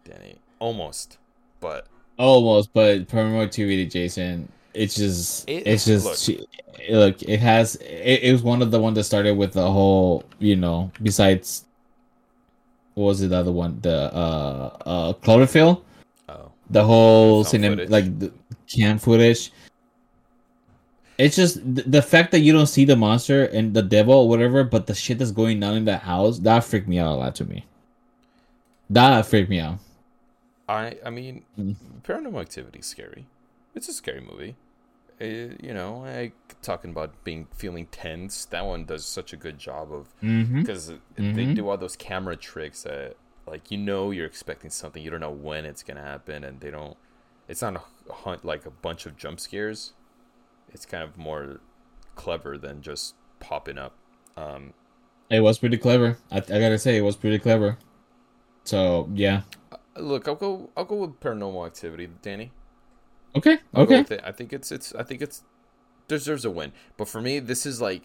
[0.05, 0.37] Danny.
[0.59, 1.19] Almost,
[1.61, 1.87] but
[2.19, 4.51] Almost, but Paranormal Activity, Jason.
[4.77, 6.17] It's just, It- it's just, look.
[6.17, 6.47] she-
[6.93, 7.23] look.
[7.23, 7.77] It has.
[7.77, 10.91] It, it was one of the ones that started with the whole, you know.
[11.03, 11.65] Besides,
[12.95, 13.79] what was it the other one?
[13.81, 15.83] The uh uh Cloverfield.
[16.29, 18.33] Oh, The whole cinem like the
[18.67, 19.53] cam footage.
[21.19, 24.29] It's just th- the fact that you don't see the monster and the devil or
[24.29, 27.17] whatever, but the shit that's going on in that house that freaked me out a
[27.17, 27.65] lot to me.
[28.91, 29.79] That freaked me out.
[30.69, 31.77] I I mean, Mm.
[32.05, 33.25] Paranormal Activity is scary.
[33.75, 34.57] It's a scary movie.
[35.21, 38.45] Uh, you know, I talking about being feeling tense.
[38.47, 40.61] That one does such a good job of Mm-hmm.
[40.61, 45.09] because they do all those camera tricks that like you know you're expecting something you
[45.11, 46.97] don't know when it's gonna happen and they don't
[47.49, 49.93] it's not a hunt like a bunch of jump scares
[50.73, 51.61] it's kind of more
[52.17, 53.95] clever than just popping up
[54.37, 54.73] um
[55.31, 56.19] It was pretty clever.
[56.31, 57.79] I, I gotta say, it was pretty clever.
[58.65, 59.43] So yeah.
[59.97, 62.51] look i'll go i'll go with paranormal activity danny
[63.37, 63.59] Okay.
[63.75, 64.19] Okay.
[64.25, 65.43] i think it's it's i think it's
[66.09, 66.73] deserves a win.
[66.97, 68.03] But for me this is like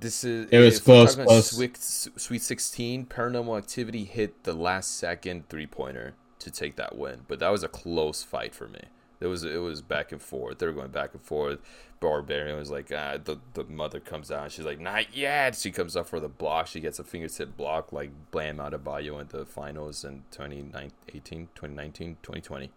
[0.00, 1.50] this is It was close, close.
[1.50, 7.20] Sweet, Sweet 16 paranormal activity hit the last second three pointer to take that win.
[7.28, 8.80] But that was a close fight for me.
[9.20, 10.58] It was it was back and forth.
[10.58, 11.60] They were going back and forth.
[12.00, 14.50] Barbarian was like ah, the, the mother comes out.
[14.50, 15.54] She's like not yet.
[15.54, 16.66] She comes up for the block.
[16.66, 22.70] She gets a fingertip block like Bam Adebayo in the finals in 2018 2019 2020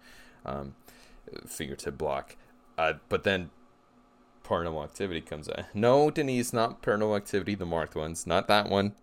[0.46, 0.76] um,
[1.48, 2.36] fingertip block
[2.78, 3.50] uh, but then
[4.44, 5.66] paranormal activity comes out.
[5.74, 8.28] No, Denise, not paranormal activity, the marked ones.
[8.28, 8.94] Not that one.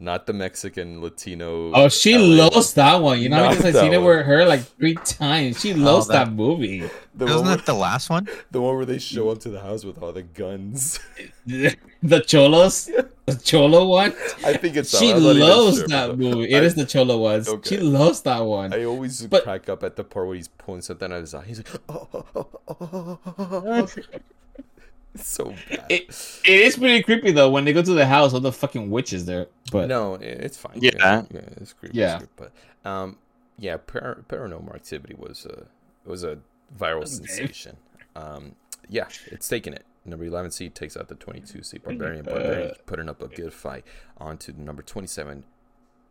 [0.00, 1.72] Not the Mexican Latino.
[1.72, 2.62] Oh, she LA one.
[2.76, 3.20] that one.
[3.20, 5.60] You know, Not because I've that seen it with her like three times.
[5.60, 6.88] She loves that- that movie.
[7.14, 8.28] The Wasn't that where, the last one?
[8.52, 11.00] the one where they show up to the house with all the guns.
[11.46, 12.88] the Cholos,
[13.36, 14.12] the Cholo one.
[14.44, 14.96] I think it's.
[14.98, 16.50] She I'm not even loves sure, that movie.
[16.52, 17.44] It I- is the Cholo one.
[17.46, 17.76] Okay.
[17.76, 18.72] She loves that one.
[18.72, 21.34] I always But- crack up at the part where he's pulling something out of his
[21.34, 21.44] eye.
[21.44, 23.86] He's like, oh, oh, oh, oh, oh, oh, oh."
[25.14, 25.86] it's so bad.
[25.88, 26.02] It,
[26.44, 28.34] it is pretty creepy though when they go to the house.
[28.34, 29.46] All the fucking witches there.
[29.72, 30.78] But no, i- it's fine.
[30.80, 30.90] Yeah.
[31.30, 31.98] yeah, it's creepy.
[31.98, 32.16] Yeah.
[32.20, 32.52] it's creepy,
[32.84, 33.16] but um,
[33.58, 35.66] yeah, par- paranormal activity was a
[36.08, 36.38] was a
[36.78, 37.76] viral sensation.
[38.16, 38.54] Um,
[38.88, 39.84] yeah, it's taking it.
[40.08, 42.24] Number eleven seed takes out the twenty-two seed barbarian.
[42.24, 43.84] Barbarian putting up a good fight.
[44.18, 45.44] On to number twenty-seven,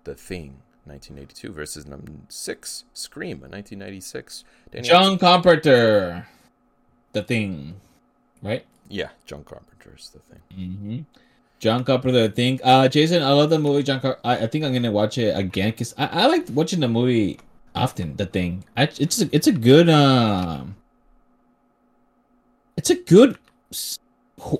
[0.03, 0.61] the Thing.
[0.85, 4.45] 1982 versus number six, Scream, 1996.
[4.71, 6.25] Danny, John Carpenter,
[7.11, 7.75] the thing,
[8.41, 8.65] right?
[8.89, 10.39] yeah, John Carpenter's the thing.
[10.57, 10.99] Mm-hmm.
[11.59, 12.59] John Carpenter, the thing.
[12.63, 13.83] Uh, Jason, I love the movie.
[13.83, 16.79] John Car- I, I think I'm gonna watch it again because I, I like watching
[16.79, 17.39] the movie
[17.75, 18.15] often.
[18.15, 18.63] The thing.
[18.75, 20.75] I, it's a, it's a good um.
[22.77, 23.37] It's a good,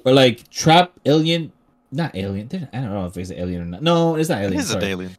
[0.06, 1.52] like trap alien.
[1.92, 2.50] Not alien.
[2.74, 3.82] I don't know if it's an alien or not.
[3.82, 4.60] No, it's not It alien.
[4.60, 5.18] is an alien.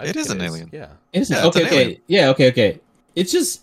[0.00, 0.68] I It think is an alien.
[0.72, 0.88] Yeah.
[1.12, 2.00] It's Yeah, okay, an okay, alien.
[2.08, 2.80] yeah, okay, okay.
[3.14, 3.62] It's just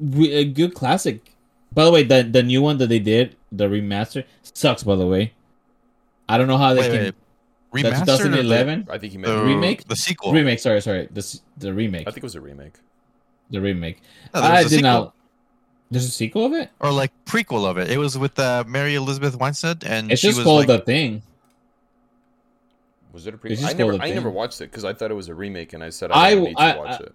[0.00, 1.34] re- a good classic.
[1.74, 4.82] By the way, the the new one that they did, the remaster, sucks.
[4.82, 5.34] By the way,
[6.28, 7.82] I don't know how they Wait, can wait.
[7.82, 9.86] the Remastered or the- 2011 I think he the, remake?
[9.86, 10.32] The sequel.
[10.32, 10.58] remake.
[10.60, 12.74] Sorry, sorry, the the remake, I think it was a remake.
[13.50, 14.00] the remake.
[14.34, 14.82] No, I did sequel.
[14.90, 15.14] not.
[15.90, 16.70] There's a sequel of it.
[16.80, 17.90] Or like prequel of it.
[17.90, 20.84] It was with uh, Mary Elizabeth Winstead, and It's she just was called like, the
[20.84, 21.22] thing.
[23.12, 23.64] Was it a prequel?
[23.64, 25.72] I never, called a I never watched it because I thought it was a remake,
[25.72, 27.14] and I said I I, don't need to I- watch I- it.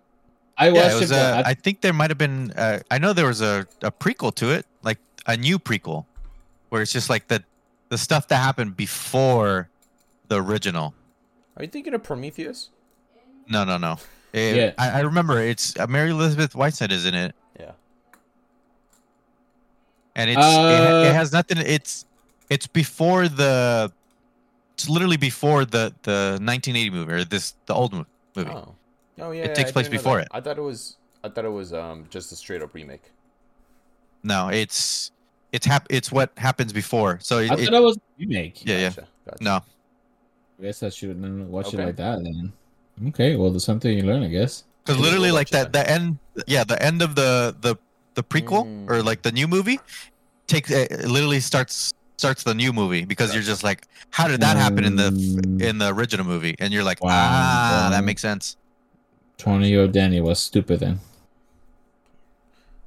[0.55, 1.11] I watched yeah, it was.
[1.11, 1.17] it.
[1.17, 2.51] Uh, I- I think there might have been.
[2.51, 6.05] Uh, I know there was a, a prequel to it, like a new prequel,
[6.69, 7.43] where it's just like the
[7.89, 9.69] the stuff that happened before
[10.27, 10.93] the original.
[11.57, 12.69] Are you thinking of Prometheus?
[13.49, 13.97] No, no, no.
[14.31, 14.71] It- Yeah.
[14.77, 17.42] I, I remember it's uh, Mary Elizabeth Winstead is in it, Yeah.
[20.15, 21.57] And it's it, Uh, it has nothing.
[21.59, 22.05] It's
[22.49, 23.91] it's before the.
[24.75, 28.49] It's literally before the the 1980 movie or this the old movie.
[28.49, 28.73] Oh.
[29.19, 29.43] Oh yeah.
[29.45, 30.27] It takes I place before it.
[30.31, 30.97] I thought it was.
[31.23, 33.03] I thought it was um just a straight up remake.
[34.23, 35.11] No, it's
[35.51, 37.19] it's hap- It's what happens before.
[37.21, 38.65] So it, I thought it was a remake.
[38.65, 38.89] yeah, yeah.
[38.89, 39.43] Gotcha, gotcha.
[39.43, 39.55] No,
[40.59, 41.83] I guess I should then watch Okay.
[41.83, 42.51] it like that then.
[43.09, 44.63] Okay, well, there's something you learn, I guess.
[44.83, 47.75] because literally like watch that the end yeah the end of the the
[48.15, 48.89] the prequel Mm.
[48.89, 49.79] or like the new movie
[50.47, 54.55] takes it literally starts starts the new movie because you're just like how did that
[54.57, 55.61] happen in the Mm.
[55.61, 57.89] in the original movie and you're like Wow, ah wow.
[57.89, 58.55] that makes sense
[59.37, 60.99] 20 year old Danny was stupid then.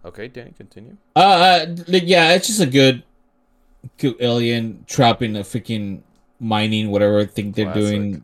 [0.05, 0.97] Okay, Danny, continue.
[1.17, 3.03] Uh, uh yeah, it's just a good,
[3.99, 6.01] good alien trapping a freaking
[6.39, 7.81] mining whatever thing they're Classic.
[7.83, 8.23] doing.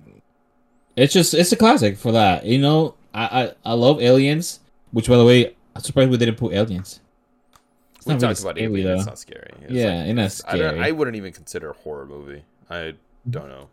[0.95, 2.45] It's just it's a classic for that.
[2.47, 4.61] You know, I I, I love aliens,
[4.93, 7.01] which by the way, I'm surprised we didn't put aliens.
[7.97, 8.87] It's We not talked really about scary, Alien.
[8.87, 8.97] though.
[8.97, 9.51] It's not scary.
[9.63, 10.85] It's Yeah, like- it's not it's- I, don't, scary.
[10.87, 12.43] I wouldn't even consider a horror movie.
[12.69, 12.95] I
[13.31, 13.69] don't know,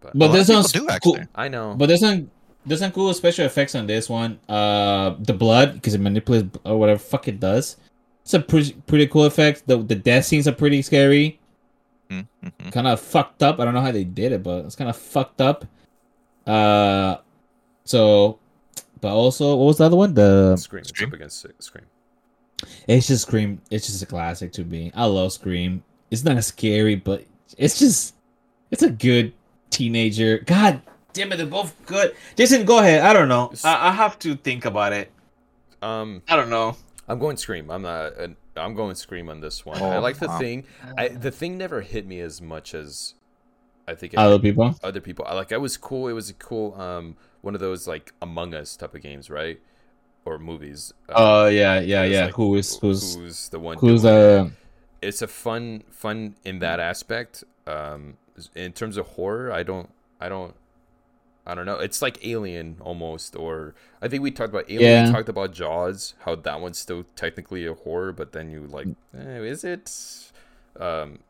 [0.00, 1.18] but, But A lot there's some people do, cool.
[1.34, 1.74] I know.
[1.76, 2.30] but there's some
[2.64, 4.40] there's some cool special effects on this one.
[4.48, 7.76] Uh, the blood because it manipulates or whatever fuck it does.
[8.22, 9.66] It's a pretty pretty cool effect.
[9.66, 11.38] The the death scenes are pretty scary.
[12.10, 12.72] Mm, mhm.
[12.72, 13.60] kind of fucked up.
[13.60, 15.64] I don't know how they did it, but it's kind of fucked up.
[16.46, 17.16] Uh,
[17.84, 18.38] So,
[19.00, 20.14] but also, what was the other one?
[20.14, 20.80] The Scream.
[20.80, 21.12] It's Scream?
[21.12, 21.84] against Scream.
[22.88, 23.60] it's just Scream.
[23.70, 24.90] It's just a classic to me.
[24.94, 25.82] I love Scream.
[26.10, 27.24] It's not scary, but
[27.58, 28.14] it's just
[28.70, 29.32] it's a good
[29.70, 30.38] teenager.
[30.38, 30.80] God
[31.12, 32.14] damn it, they're both good.
[32.36, 33.00] Jason, go ahead.
[33.02, 33.52] I don't know.
[33.64, 35.10] I, I have to think about it.
[35.82, 36.76] Um, I don't know.
[37.08, 37.70] I'm going Scream.
[37.70, 38.12] I'm not.
[38.56, 39.82] I'm going Scream on this one.
[39.82, 40.38] I Oh, like the wow.
[40.38, 40.64] thing.
[40.96, 43.14] I the thing never hit me as much as
[43.86, 44.74] I think it Other people.
[44.82, 45.24] other people.
[45.28, 45.52] I like.
[45.52, 46.08] I was cool.
[46.08, 46.74] It was a cool.
[46.80, 47.16] Um,
[47.46, 49.60] one of those like Among Us type of games, right?
[50.26, 50.92] Or movies.
[51.08, 52.24] Um, Oh yeah, yeah, yeah.
[52.26, 53.78] like, who is who's who's the one?
[53.78, 54.10] who's it.
[54.10, 54.48] uh
[55.00, 57.44] It's a fun, fun in that aspect.
[57.66, 58.18] Um,
[58.54, 59.90] in terms of horror, I don't,
[60.20, 60.54] I don't,
[61.46, 61.78] I don't know.
[61.78, 64.80] It's like Alien almost, or I think we talked about Alien.
[64.82, 65.06] Yeah.
[65.06, 68.88] We talked about Jaws, how that one's still technically a horror, but then you like,
[69.16, 69.90] eh, is it?
[70.78, 71.20] Um,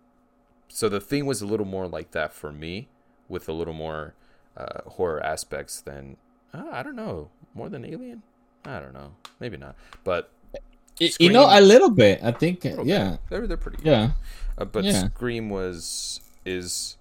[0.68, 2.88] so the thing was a little more like that for me,
[3.28, 4.14] with a little more
[4.56, 6.16] uh, horror aspects than
[6.54, 8.22] uh, I don't know, more than Alien.
[8.64, 10.30] I don't know, maybe not, but
[11.00, 12.20] y- you know a little bit.
[12.22, 12.90] I think little bit.
[12.90, 13.78] yeah, they're they're pretty.
[13.78, 13.86] good.
[13.86, 14.10] yeah.
[14.58, 15.06] Uh, but Yeah.
[15.08, 16.96] Scream was is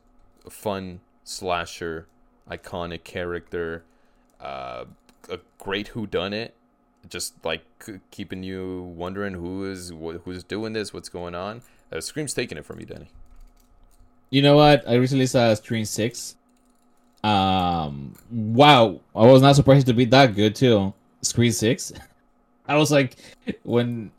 [0.45, 2.07] a fun slasher,
[2.49, 3.83] iconic character,
[4.41, 4.85] uh,
[5.29, 6.53] a great who done it,
[7.09, 7.63] just like
[8.11, 11.61] keeping you wondering who is wh- who's doing this, what's going on.
[11.91, 13.09] Uh, Scream's taking it from you, Danny.
[14.29, 14.87] You know what?
[14.87, 16.35] I recently saw Scream Six.
[17.25, 20.93] Um, wow, I was not surprised to be that good too.
[21.21, 21.91] Scream Six.
[22.67, 23.15] I was like,
[23.63, 24.11] when.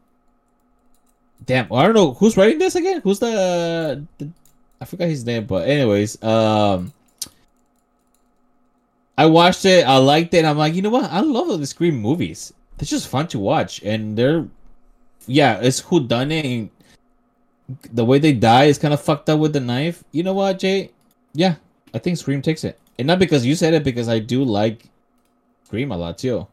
[1.44, 3.00] Damn, I don't know who's writing this again.
[3.02, 4.28] Who's the, the
[4.80, 6.92] I forgot his name, but anyways, um,
[9.16, 9.86] I watched it.
[9.86, 10.44] I liked it.
[10.44, 11.10] I'm like, you know what?
[11.12, 12.52] I love the Scream movies.
[12.76, 14.46] They're just fun to watch, and they're,
[15.26, 16.70] yeah, it's who done it.
[17.92, 20.02] The way they die is kind of fucked up with the knife.
[20.10, 20.90] You know what, Jay?
[21.32, 21.54] Yeah,
[21.94, 24.90] I think Scream takes it, and not because you said it, because I do like
[25.64, 26.46] Scream a lot too.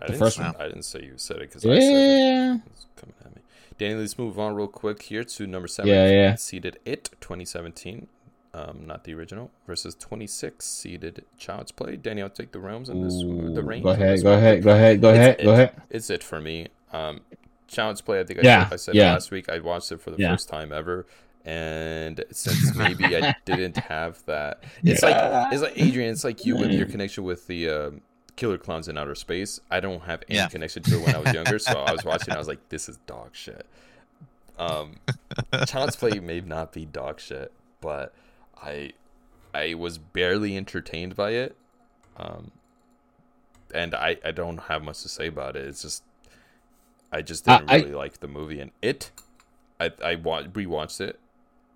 [0.00, 0.54] I The didn't first say, one.
[0.58, 2.22] I didn't say you said it because I said it.
[2.70, 3.42] It's coming at me.
[3.78, 5.94] Danny, let's move on real quick here to number seven.
[5.94, 6.36] Yeah, yeah.
[6.36, 8.06] Seeded It 2017,
[8.54, 11.96] um, not the original, versus 26 seeded Child's Play.
[11.96, 13.24] Danny, I'll take the realms and this.
[13.52, 13.82] The Ooh, range.
[13.82, 15.72] Go ahead, go ahead, go ahead, go It's ahead, go ahead.
[15.90, 16.68] It's it for me.
[16.92, 17.20] Um,
[17.66, 18.20] Child's Play.
[18.20, 19.02] I think I Yeah, said, I said yeah.
[19.02, 19.48] last week.
[19.48, 20.38] I watched it for the Yeah.
[20.38, 21.06] first time ever,
[21.44, 26.10] and since maybe I didn't have that, it's like it's like Adrian.
[26.10, 27.68] It's like you with your connection with the.
[27.70, 28.00] Um,
[28.36, 29.58] Killer Klowns in Outer Space.
[29.68, 30.46] I don't have any Yeah.
[30.46, 32.32] connection to it when I was younger, so I was watching.
[32.32, 33.66] I was like, "This is dog shit."
[34.60, 34.94] Um,
[35.66, 38.14] Child's Play may not be dog shit, but
[38.62, 38.92] I
[39.52, 41.56] I was barely entertained by it.
[42.16, 42.52] Um,
[43.74, 45.66] and I I don't have much to say about it.
[45.66, 46.04] It's just
[47.10, 49.10] I just didn't I- really like the movie and it.
[49.80, 51.18] I I wa- rewatched it,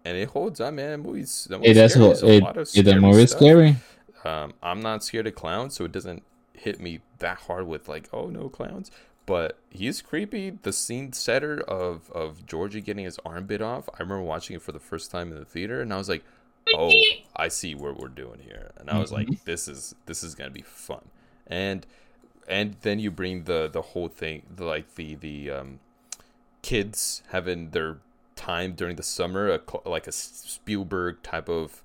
[0.05, 1.01] and it holds up, man.
[1.03, 1.47] Movies.
[1.51, 1.95] That It does.
[1.95, 2.13] scary.
[2.23, 3.41] It, a lot of it, scary movie is stuff.
[3.41, 3.77] scary.
[4.25, 6.23] Um, I'm not scared of clowns, so it doesn't
[6.55, 8.91] hit me that hard with like, oh no, clowns.
[9.27, 10.51] But he's creepy.
[10.51, 13.89] The scene setter of of Georgie getting his arm bit off.
[13.95, 16.25] I remember watching it for the first time in the theater, and I was like,
[16.75, 16.93] oh,
[17.37, 18.73] I see what we're doing here.
[18.79, 21.03] And I was like, this is this is gonna be fun.
[21.47, 21.87] And
[22.49, 25.81] and then you bring the the whole thing, the, like the the um,
[26.63, 27.99] kids having their
[28.37, 31.83] time during the summer, a, like a Spielberg type of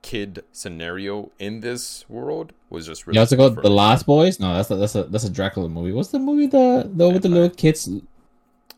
[0.00, 3.74] kid scenario in this world was just really You also cool got the me.
[3.74, 4.38] Lost Boys.
[4.40, 5.92] No, that's a, that's a that's a Dracula movie.
[5.92, 7.88] What's the movie the the with the little kids?
[7.88, 8.02] No,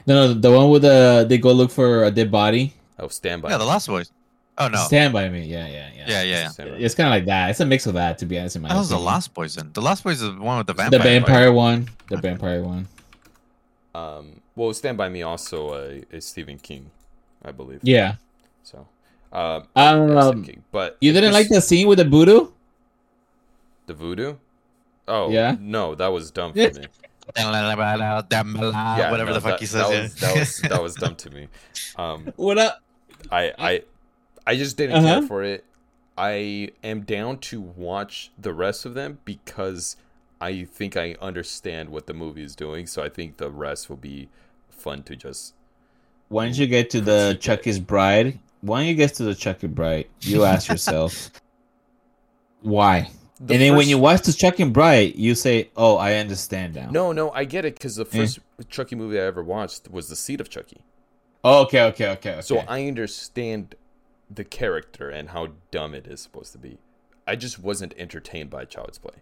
[0.07, 2.75] no, the one with the they go look for a dead body.
[2.99, 3.51] Oh, stand by.
[3.51, 4.11] Yeah, the Lost Boys.
[4.59, 4.79] Oh no.
[4.79, 5.45] Stand by me.
[5.45, 6.05] Yeah, yeah, yeah.
[6.07, 6.49] Yeah, yeah.
[6.49, 6.71] Stand.
[6.83, 7.51] It's kind of like that.
[7.51, 8.57] It's a mix of that, to be honest.
[8.57, 9.13] In my That was the opinion.
[9.13, 9.71] Lost Boys then.
[9.73, 10.99] The Lost Boys is the one with the vampire.
[10.99, 11.35] The vampire.
[11.35, 11.89] vampire one.
[12.09, 12.89] The vampire one.
[13.95, 16.91] Um, well, Stand by Me also uh, is Stephen King,
[17.43, 17.81] I believe.
[17.83, 18.17] Yeah.
[18.63, 18.87] So,
[19.33, 20.65] um, Um, yeah, Stephen King.
[20.71, 22.49] but You didn't like the scene with the voodoo?
[23.87, 24.37] the voodoo?
[25.09, 25.57] Oh, Yeah?
[25.59, 26.65] No, that was dumb for me.
[27.37, 29.89] yeah, Yeah, whatever no, the fuck that, he says.
[29.89, 30.03] That yeah.
[30.03, 31.49] was, that was that was dumb to me.
[31.97, 32.81] Um, What up?
[33.31, 33.83] I I
[34.47, 35.21] I just didn't Uh-huh.
[35.21, 35.65] care for it.
[36.19, 39.97] I am down to watch the rest of them because
[40.41, 42.87] I think I understand what the movie is doing.
[42.87, 44.29] So I think the rest will be
[44.81, 45.55] fun to just.
[46.29, 50.45] Once you get to the Chucky's Bride, when you get to the Chucky Bride, you
[50.45, 51.31] ask yourself,
[52.63, 53.11] why?
[53.41, 56.91] The and then when you watch the Chucky Bride, you say, "Oh, I understand now."
[56.91, 58.19] No, no, I get it because the Eh.
[58.19, 60.83] first Chucky movie I ever watched was The Seed of Chucky.
[61.43, 62.41] Oh, okay, okay, okay, okay.
[62.43, 63.75] So I understand
[64.29, 66.79] the character and how dumb it is supposed to be.
[67.27, 69.17] I just wasn't entertained by Child's Play.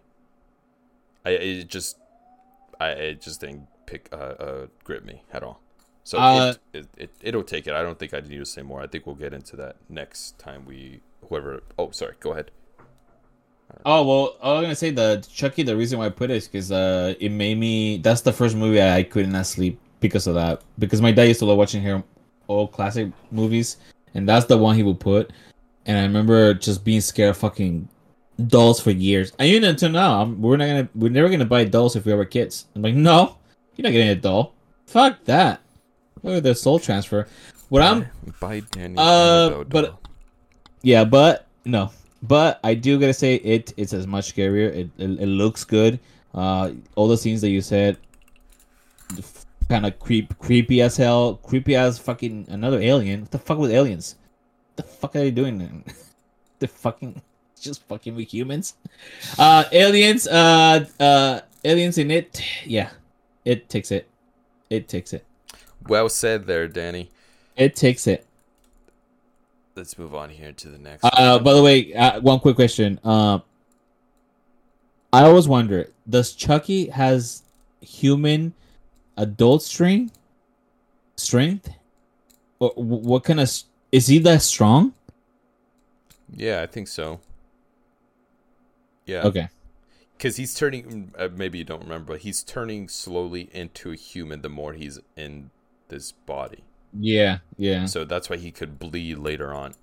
[1.25, 1.97] I it just
[2.81, 5.61] I it just didn't pick uh, uh grip me at all.
[6.05, 7.75] So Uh, it, it, it it'll take it.
[7.75, 8.81] I don't think I need to say more.
[8.81, 11.63] I think we'll get into that next time we whoever.
[11.79, 12.15] Oh, sorry.
[12.21, 12.51] Go ahead.
[13.85, 15.63] Oh well, I was gonna say the Chucky.
[15.63, 17.99] The reason why I put it is because uh, it made me.
[17.99, 20.63] That's the first movie I, I could not sleep because of that.
[20.79, 22.03] Because my dad used to love watching her
[22.49, 23.77] old classic movies,
[24.15, 25.33] and that's the one he would put.
[25.85, 27.89] And I remember just being scared of fucking
[28.47, 29.33] dolls for years.
[29.39, 30.89] And even until now, I'm, we're not gonna.
[30.95, 32.67] We're never gonna buy dolls if we were kids.
[32.75, 33.38] I'm like, no,
[33.79, 34.53] you're not getting a doll.
[34.87, 35.61] Fuck that.
[36.23, 37.29] Look at the soul transfer.
[37.69, 38.07] What I'm
[38.41, 38.97] By Danny.
[38.99, 40.01] Uh, but- doll.
[40.83, 43.73] yeah, but no, but I do gotta say it.
[43.77, 44.69] It's as much scarier.
[44.69, 46.01] It it, it looks good.
[46.35, 47.97] Uh, all the scenes that you said,
[49.69, 51.37] kind of creep creepy as hell.
[51.37, 53.23] Creepy as fucking another alien.
[53.23, 54.17] What the fuck with aliens?
[54.75, 55.59] What the fuck are they doing?
[55.59, 55.85] Then?
[56.59, 57.21] the fucking
[57.61, 58.75] just fucking with humans.
[59.39, 60.27] Uh, aliens.
[60.27, 62.43] Uh, uh, aliens in it.
[62.65, 62.91] Yeah,
[63.49, 64.07] it takes it.
[64.69, 65.25] It takes it.
[65.89, 67.11] well said there, Danny.
[67.57, 68.27] It takes it.
[69.75, 71.03] Let's move on here to the next.
[71.03, 71.45] Uh, one.
[71.45, 73.01] by the way, uh, one quick question.
[73.05, 73.43] Um,
[75.15, 77.43] I always wonder: Does Chucky has
[77.81, 78.53] human
[79.17, 80.19] adult strength?
[81.17, 81.71] Strength?
[82.59, 83.51] Or what kind of?
[83.91, 84.93] Is he that strong?
[86.35, 87.21] yeah, I think so.
[89.07, 89.23] Yeah.
[89.23, 89.49] Okay.
[90.19, 94.43] Because he's turning, uh, maybe you don't remember, but he's turning slowly into a human
[94.43, 95.51] the more he's in
[95.89, 96.65] this body.
[96.93, 97.39] Yeah.
[97.57, 97.87] Yeah.
[97.87, 99.75] So that's why he could bleed later on.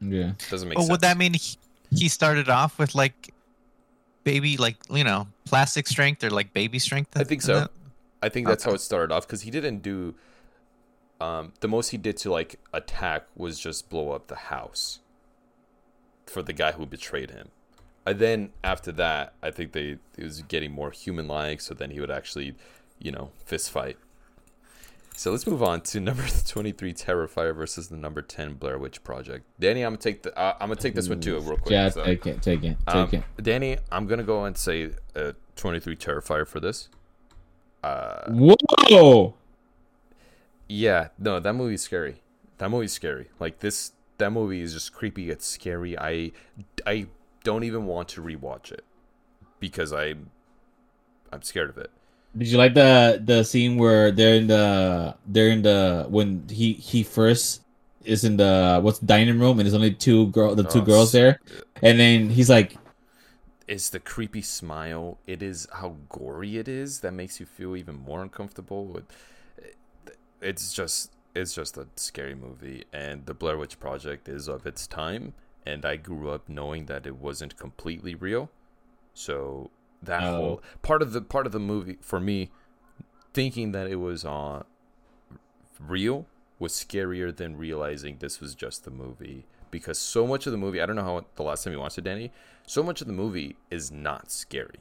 [0.00, 0.32] Yeah.
[0.50, 0.90] Doesn't make Well, sense.
[0.92, 1.56] would that mean he,
[1.90, 3.32] he started off with like
[4.24, 7.16] baby, like you know, plastic strength or like baby strength?
[7.16, 7.60] I think so.
[7.60, 7.70] that?
[8.22, 10.14] I think that's how it started off because he didn't do.
[11.22, 15.00] Um, the most he did to like attack was just blow up the house
[16.26, 17.48] for the guy who betrayed him.
[18.06, 21.60] And then after that, I think they he was getting more human-like.
[21.60, 22.54] So then he would actually,
[22.98, 23.98] you know, fist fight.
[25.16, 29.44] So let's move on to number twenty-three, Terrifier versus the number ten Blair Witch Project.
[29.58, 31.70] Danny, I'm gonna take the uh, I'm gonna take this one too, real quick.
[31.70, 31.90] Yeah.
[31.90, 32.40] so- Take it.
[32.42, 32.78] Take it.
[32.88, 33.42] Take um, it.
[33.42, 36.88] Danny, I'm gonna go and say uh, 23 Terrifier for this.
[37.82, 39.34] Uh, Whoa.
[40.68, 42.22] yeah, no, that movie's scary.
[42.58, 43.28] That movie's scary.
[43.38, 45.30] Like this, that movie is just creepy.
[45.30, 45.98] It's scary.
[45.98, 46.32] I,
[46.86, 47.06] I
[47.44, 48.84] don't even want to rewatch it
[49.60, 50.14] because I,
[51.32, 51.90] I'm scared of it.
[52.36, 56.74] Did you like the the scene where they're in the they're in the when he
[56.74, 57.62] he first
[58.04, 61.10] is in the what's dining room and there's only two girl the two Oh, girls
[61.12, 61.40] there
[61.82, 62.78] and then he's like
[63.66, 65.18] It's the creepy smile.
[65.26, 68.98] It is how gory it is that makes you feel even more uncomfortable.
[68.98, 69.10] It-
[70.40, 74.86] It's just it's just a scary movie, and the Blair Witch Project is of its
[74.86, 75.34] time,
[75.66, 78.50] and I grew up knowing that it wasn't completely real.
[79.14, 79.70] So
[80.02, 80.36] that Oh.
[80.36, 82.50] whole part of the part of the movie for me,
[83.34, 84.62] thinking that it was uh,
[85.78, 86.26] real
[86.58, 90.80] was scarier than realizing this was just the movie because so much of the movie
[90.80, 92.32] I don't know how the last time you watched it, Danny.
[92.66, 94.80] So much of the movie is not scary.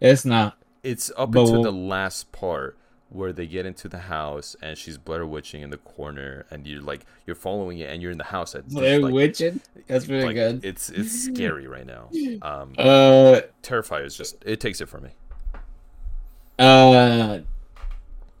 [0.00, 2.76] it's not It's up But until we'll- the last part
[3.10, 6.80] where they get into the house and she's Blair witching in the corner and you're
[6.80, 10.26] like you're following it and you're in the house at Blair like, Witching that's really
[10.26, 12.08] like, good It's it's scary right now.
[12.42, 15.10] Um uh Terrifier is just it takes it for me.
[16.58, 17.40] uh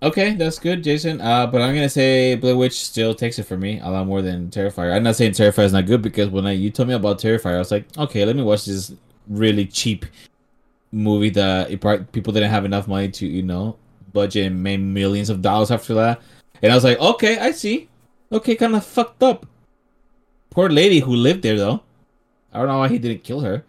[0.02, 3.56] okay that's good Jason uh but I'm gonna say Blair Witch still takes it for
[3.56, 6.46] me a lot more than Terrifier I'm not saying Terrifier is not good because when
[6.46, 8.92] I, you told me about Terrifier I was like okay let me watch this
[9.26, 10.06] really cheap
[10.92, 13.76] movie that it probably, people didn't have enough money to you know
[14.12, 16.20] budget and made millions of dollars after that.
[16.62, 17.88] And i was like okay i see.
[18.32, 19.46] Okay kind of fucked up.
[20.50, 21.82] Poor lady who lived there though.
[22.52, 23.64] I don't know why he didn't kill her.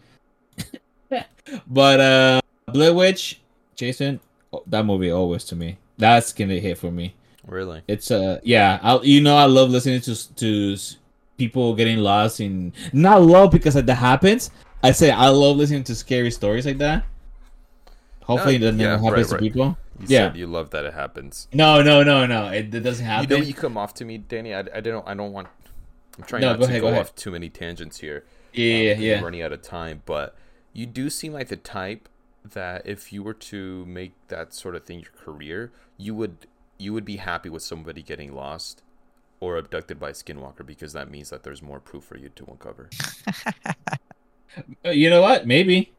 [1.67, 3.41] But uh Blair Witch
[3.75, 4.19] jason
[4.53, 5.77] oh, that movie always to me.
[5.97, 7.15] That's gonna hit for me.
[7.47, 7.81] Really?
[7.87, 10.77] it's uh yeah I, you know i love listening to to
[11.37, 14.51] people getting lost in not love because that happens.
[14.83, 17.03] I say i love listening to scary stories like that
[18.31, 19.37] hopefully it never yeah, right, happens right.
[19.37, 20.27] to people You Yeah.
[20.29, 21.47] said you love that it happens.
[21.53, 24.17] no no no no it, it doesn't happen You know you come off to me,
[24.17, 24.53] Danny.
[24.53, 25.47] I, I don't I don't want
[26.17, 28.23] I'm trying No, not go to ahead, go, go off too many tangents here.
[28.53, 30.35] yeah um, yeah we're running out of time, but
[30.73, 32.07] you do seem like the type
[32.43, 36.91] that if you were to make that sort of thing your career, you would you
[36.93, 38.81] would be happy with somebody getting lost
[39.39, 42.45] or abducted by a skinwalker because that means that there's more proof for you to
[42.45, 42.89] uncover.
[44.83, 45.93] You know what maybe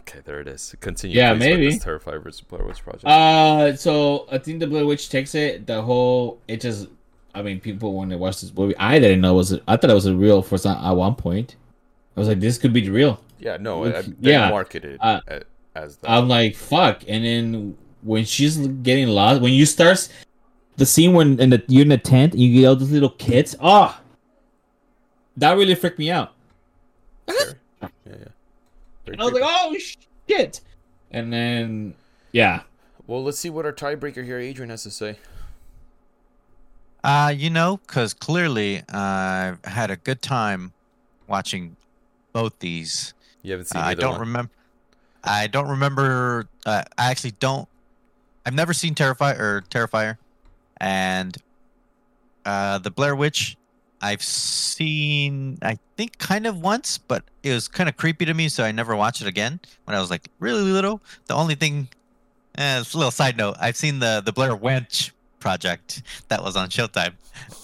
[0.00, 0.74] Okay, there it is.
[0.80, 1.16] Continue.
[1.16, 1.70] Yeah, with maybe.
[1.70, 3.04] This Terrifier versus Blair Witch Project.
[3.04, 6.88] uh so i think the Blair Witch takes it the whole it just
[7.34, 9.90] i mean people when they watch this movie i didn't know it was i thought
[9.90, 11.56] it was a real for some at one point
[12.16, 15.20] i was like this could be real yeah, no, they yeah, marketed uh,
[15.74, 16.10] as that.
[16.10, 17.02] I'm like, fuck.
[17.08, 20.08] And then when she's getting lost, when you start
[20.76, 23.10] the scene when in the you're in the tent, and you get all those little
[23.10, 23.56] kids.
[23.60, 23.98] Oh,
[25.38, 26.32] that really freaked me out.
[27.28, 27.54] Scary.
[29.10, 29.16] Yeah, yeah.
[29.16, 29.76] Very And I was like, oh
[30.28, 30.60] shit!
[31.10, 31.94] And then
[32.32, 32.62] yeah,
[33.06, 35.16] Well, let's see what our tiebreaker here, Adrian, has to say.
[37.02, 40.72] Uh, you know, because clearly I've had a good time
[41.26, 41.76] watching
[42.32, 43.14] both these.
[43.42, 44.20] You haven't Uh, seen I don't one.
[44.20, 44.50] remember.
[45.24, 46.46] I don't remember.
[46.66, 47.68] Uh, I actually don't.
[48.44, 50.18] I've never seen Terrifier or Terrifier,
[50.78, 51.36] and
[52.44, 53.56] uh, the Blair Witch.
[54.00, 55.58] I've seen.
[55.62, 58.72] I think kind of once, but it was kind of creepy to me, so I
[58.72, 59.60] never watched it again.
[59.84, 61.88] When I was like really little, the only thing.
[62.58, 63.56] Eh, it's a little side note.
[63.60, 67.12] I've seen the the Blair Witch project that was on Showtime,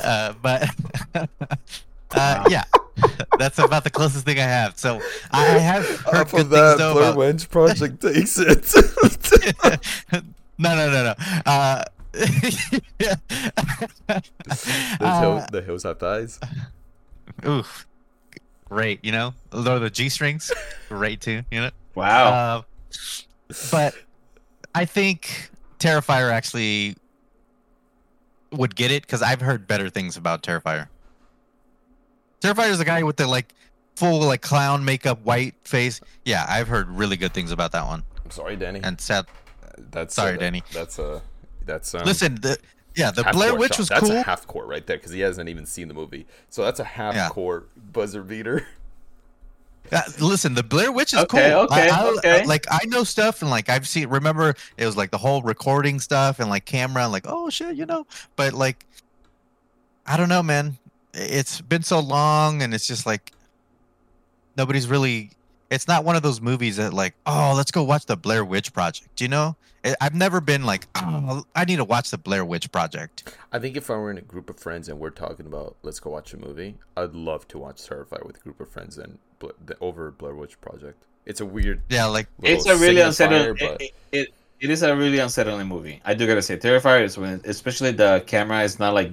[0.02, 0.68] uh, but
[2.12, 2.64] uh, yeah,
[3.38, 4.78] that's about the closest thing I have.
[4.78, 5.00] So
[5.32, 7.16] I have heard Off good of that, things though Blair about.
[7.18, 8.72] Witch Project takes it.
[10.58, 11.14] no, no, no, no.
[11.44, 11.82] Uh,
[12.16, 12.82] the,
[15.00, 16.40] uh, hill, the hills have eyes.
[17.46, 17.86] oof,
[18.64, 19.04] great.
[19.04, 20.50] You know, of the G strings,
[20.88, 21.42] great too.
[21.50, 21.70] You know.
[21.94, 22.28] Wow.
[22.28, 22.62] Uh,
[23.70, 23.94] but
[24.74, 26.96] I think Terrifier actually
[28.52, 30.88] would get it because I've heard better things about Terrifier.
[32.40, 33.54] Terrifier is the guy with the like
[33.96, 36.00] full like clown makeup, white face.
[36.24, 38.04] Yeah, I've heard really good things about that one.
[38.24, 38.80] I'm sorry, Danny.
[38.82, 39.26] And sad.
[39.90, 40.62] that's sorry, uh, Danny.
[40.72, 41.22] That's a
[41.66, 42.56] that's um, Listen, the
[42.94, 43.78] yeah, the Blair Witch shot.
[43.78, 44.12] was that's cool.
[44.12, 46.26] a half court right there because he hasn't even seen the movie.
[46.48, 47.28] So that's a half Yeah.
[47.28, 48.66] court buzzer beater.
[49.92, 51.60] Uh, listen, the Blair Witch is Okay, cool.
[51.60, 52.44] okay, I, I- okay.
[52.44, 54.08] like I know stuff, and like I've seen.
[54.08, 57.76] Remember, it was like the whole recording stuff and like camera, and like oh shit,
[57.76, 58.04] you know.
[58.34, 58.84] But like,
[60.04, 60.76] I don't know, man.
[61.14, 63.30] It's been so long, and it's just like
[64.56, 65.30] nobody's really.
[65.70, 68.72] It's not one of those movies that like, oh, let's go watch the Blair Witch
[68.72, 69.20] Project.
[69.20, 72.70] You know, I- I've never been like, oh, I need to watch the Blair Witch
[72.70, 73.34] Project.
[73.52, 75.98] I think if I were in a group of friends and we're talking about let's
[76.00, 79.18] go watch a movie, I'd love to watch Terrifier with a group of friends and
[79.38, 81.02] Bla- the over Blair Witch Project.
[81.24, 81.82] It's a weird.
[81.88, 83.56] Yeah, like it's a really unsettling.
[83.58, 84.28] but It, it,
[84.60, 86.00] it is a really unsettling movie.
[86.04, 89.10] I do gotta say, Terrifier is when, especially the camera is not like,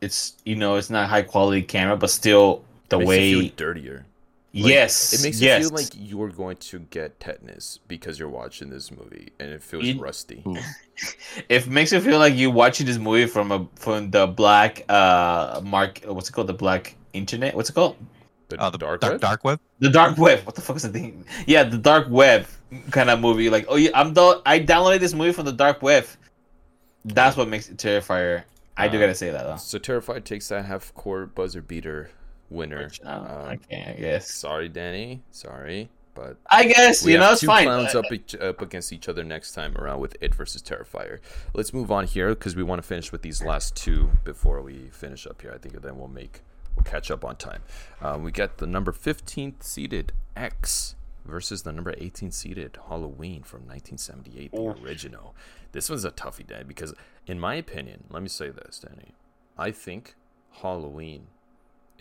[0.00, 3.28] it's you know, it's not high quality camera, but still the makes way.
[3.28, 4.06] you feel dirtier.
[4.54, 5.62] Like, yes, It makes yes.
[5.62, 9.62] you feel like you're going to get tetanus because you're watching this movie and it
[9.62, 10.44] feels You- rusty.
[11.48, 15.60] it makes you feel like you're watching this movie from a from the black uh
[15.64, 16.00] mark.
[16.04, 16.48] What's it called?
[16.48, 17.54] The black internet.
[17.56, 17.96] What's it called?
[18.50, 19.20] The, oh, the dark, dark, web?
[19.22, 19.60] dark web.
[19.78, 20.44] The dark web.
[20.44, 21.24] What the fuck is the thing?
[21.46, 22.46] Yeah, the dark web
[22.90, 23.48] kind of movie.
[23.48, 26.04] Like, oh yeah, I'm the I downloaded this movie from the dark web.
[27.06, 28.42] That's what makes it Terrifier.
[28.76, 29.56] I do Uh, gotta say that though.
[29.56, 32.10] So Terrifier takes that half court buzzer beater
[32.52, 32.84] winner.
[32.84, 34.30] Which, uh, Um, okay, I guess.
[34.32, 35.22] Sorry, Danny.
[35.30, 37.64] Sorry, but I guess we you have know it's two fine.
[37.64, 41.18] clowns Uh, up each, up against each other next time around with it versus Terrifier.
[41.54, 44.88] Let's move on here because we want to finish with these last two before we
[44.90, 45.52] finish up here.
[45.54, 46.42] I think then we'll make
[46.76, 47.62] we'll catch up on time.
[48.00, 50.94] Um, we got the number 15th seeded X
[51.24, 55.34] versus the number 18 seeded Halloween from 1978, the original.
[55.72, 56.92] This one's a toughie, Dan, because
[57.26, 59.14] in my opinion, let me say this, Danny.
[59.56, 60.16] I think
[60.62, 61.28] Halloween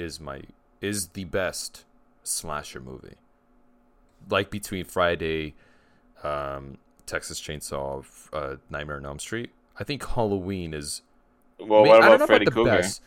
[0.01, 0.41] is my
[0.81, 1.85] is the best
[2.23, 3.15] slasher movie.
[4.29, 5.55] Like between Friday,
[6.23, 9.51] um, Texas Chainsaw, uh, Nightmare on Elm Street.
[9.79, 11.01] I think Halloween is.
[11.59, 12.69] well, I mean, what about Freddy Krueger?
[12.77, 13.01] best.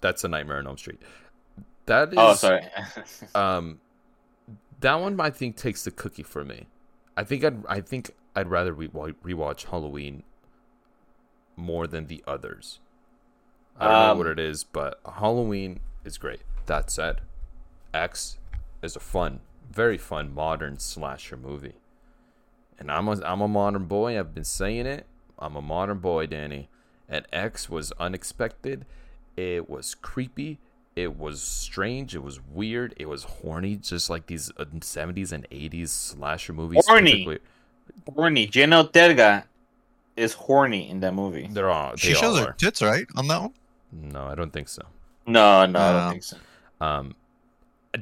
[0.00, 1.00] That's a Nightmare on Elm Street.
[1.86, 2.14] That is.
[2.18, 2.62] Oh, sorry.
[3.34, 3.80] Um,
[4.80, 6.66] that one I think takes the cookie for me.
[7.16, 10.22] I think I'd I think I'd rather re- rewatch Halloween
[11.56, 12.80] more than the others.
[13.78, 16.40] I don't know Um, what it is, but Halloween is great.
[16.66, 17.20] That said,
[17.94, 18.38] X
[18.82, 19.40] is a fun,
[19.70, 21.74] very fun modern slasher movie.
[22.78, 24.18] And I'm a, I'm a modern boy.
[24.18, 25.06] I've been saying it.
[25.38, 26.68] I'm a modern boy, Danny.
[27.08, 28.84] And X was unexpected.
[29.36, 30.58] It was creepy.
[30.96, 32.14] It was strange.
[32.14, 32.94] It was weird.
[32.96, 36.84] It was horny, just like these uh, 70s and 80s slasher movies.
[36.86, 37.38] Horny.
[38.14, 38.46] horny.
[38.46, 39.44] Jenna Ortega
[40.16, 41.48] is horny in that movie.
[41.50, 41.92] They're all.
[41.92, 42.52] They She all shows her are.
[42.52, 43.52] tits, right, on that one.
[43.92, 44.82] No, I don't think so.
[45.26, 46.36] No, no, I don't think so.
[46.80, 47.14] Um,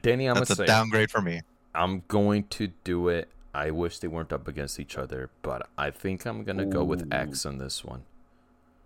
[0.03, 1.43] Danny, I'm That's gonna a say downgrade for me.
[1.75, 3.29] I'm going to do it.
[3.55, 7.13] I wish they weren't up against each other, but I think I'm gonna go with
[7.13, 8.03] X on this one.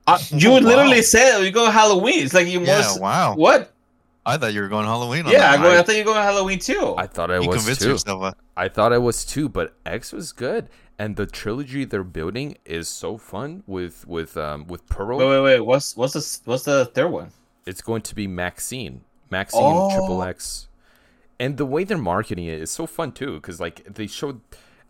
[0.07, 0.59] Uh, you wow.
[0.59, 2.25] literally said you go Halloween.
[2.25, 3.01] It's like you Yeah, must.
[3.01, 3.35] wow.
[3.35, 3.73] What?
[4.27, 5.27] I thought you were going Halloween.
[5.27, 5.79] On Yeah, I, that go, one.
[5.79, 6.95] I thought you go Halloween too.
[6.97, 7.91] I thought I you was convinced too.
[7.91, 8.23] yourself.
[8.23, 10.69] Uh, I thought I was too, but X was good,
[10.99, 15.19] and the trilogy they're building is so fun with with um with Pearl.
[15.19, 15.61] wait, wait, wait.
[15.61, 17.31] What's what's the what's the third one?
[17.67, 20.23] It's going to be Maxine, Maxine Triple Oh.
[20.23, 20.69] X,
[21.41, 24.41] and the way they're marketing it is so fun too, because like they showed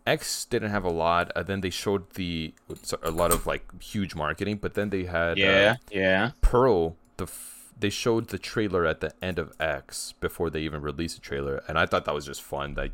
[0.05, 2.53] X didn't have a lot, and then they showed the
[3.01, 6.31] a lot of like huge marketing, but then they had uh, Yeah, yeah.
[6.41, 10.81] Pearl, the f- they showed the trailer at the end of X before they even
[10.81, 12.73] released the trailer, and I thought that was just fun.
[12.75, 12.91] Like,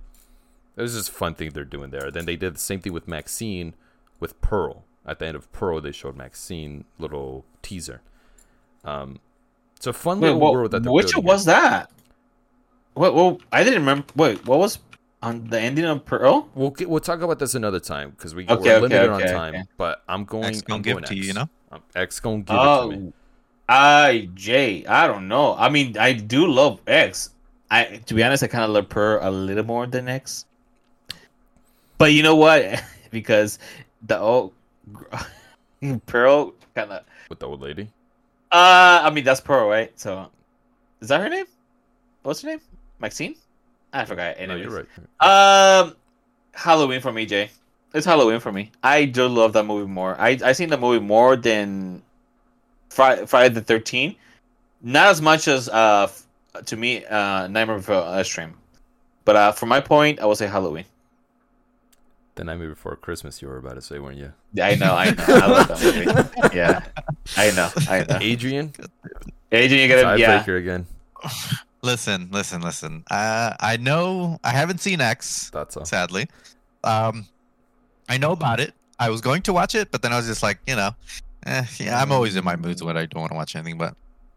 [0.77, 2.09] It was just a fun thing they're doing there.
[2.11, 3.73] Then they did the same thing with Maxine,
[4.19, 4.85] with Pearl.
[5.05, 8.01] At the end of Pearl, they showed Maxine little teaser.
[8.85, 9.19] Um,
[9.81, 11.89] it's a fun Wait, little what, world that they're which building was that?
[12.93, 13.15] What?
[13.15, 14.05] Well, I didn't remember.
[14.15, 14.77] Wait, what was
[15.23, 16.47] on the ending of Pearl?
[16.53, 19.23] We'll get, we'll talk about this another time because we, Okay, we're okay, limited okay,
[19.23, 19.55] on time.
[19.55, 19.63] okay.
[19.77, 20.45] But I'm going.
[20.45, 21.27] X gonna I'm give going to you, X.
[21.29, 21.49] you know?
[21.71, 23.07] Um, X gonna give it to me.
[23.07, 23.13] Oh,
[23.67, 24.85] I Jay.
[24.85, 25.55] I don't know.
[25.55, 27.31] I mean, I do love X.
[27.71, 30.45] I to be honest, I kind of love Pearl a little more than X.
[31.97, 32.83] But you know what?
[33.09, 33.57] because
[34.05, 34.53] the old
[36.05, 37.03] Pearl kind of.
[37.29, 37.89] With the old lady.
[38.51, 39.97] Uh, I mean that's Pearl, right?
[39.99, 40.27] So,
[40.99, 41.45] is that her name?
[42.23, 42.61] What's her name?
[42.99, 43.35] Maxine?
[43.93, 44.37] I forgot.
[44.37, 44.63] No, Anyways.
[44.63, 44.87] you're
[45.19, 45.79] right.
[45.81, 45.95] Um,
[46.53, 47.49] Halloween for me, Jay.
[47.93, 48.71] It's Halloween for me.
[48.83, 50.15] I do love that movie more.
[50.19, 52.01] I I seen the movie more than
[52.89, 54.15] Friday, Friday the Thirteenth.
[54.81, 56.09] Not as much as uh
[56.65, 58.53] to me uh Nightmare Before Extreme,
[59.25, 60.85] but uh for my point, I will say Halloween.
[62.41, 64.33] The Nightmare Before Christmas, you were about to say, weren't you?
[64.55, 66.55] Yeah, I know, I know, I love that movie.
[66.57, 66.83] Yeah,
[67.37, 68.17] I know, I know.
[68.19, 68.73] Adrian,
[69.51, 70.41] Adrian, you gotta yeah.
[70.41, 70.87] tiebreaker again.
[71.83, 73.03] Listen, listen, listen.
[73.11, 75.85] Uh, I know I haven't seen X, That's all.
[75.85, 76.29] sadly.
[76.83, 77.27] Um,
[78.09, 78.73] I know about it.
[78.97, 80.95] I was going to watch it, but then I was just like, you know,
[81.45, 83.77] eh, yeah, I'm always in my moods when I don't want to watch anything.
[83.77, 83.95] But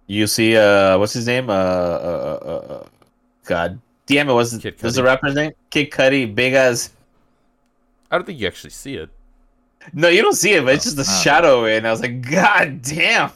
[0.08, 1.48] You see, uh, what's his name?
[1.48, 2.86] Uh, uh, uh, uh
[3.46, 5.04] God damn it, what's Kid what's the Cudi.
[5.06, 5.52] rapper's name?
[5.70, 6.90] Kid Cudi, big as.
[8.14, 9.10] I don't think you actually see it.
[9.92, 11.20] No, you don't see it, but it's just the Oh.
[11.22, 13.30] shadow, and I was like, God damn!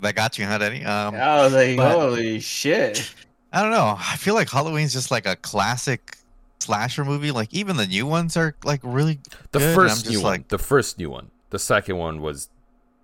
[0.00, 0.84] that got you, huh, Danny?
[0.84, 3.12] Um, I was like, but- holy shit!
[3.52, 3.96] I don't know.
[3.98, 6.16] I feel like Halloween's just like a classic
[6.60, 7.32] slasher movie.
[7.32, 9.18] Like even the new ones are like really
[9.50, 10.44] The good, first I'm new just one.
[10.48, 11.30] The first new one.
[11.50, 12.48] The second one was,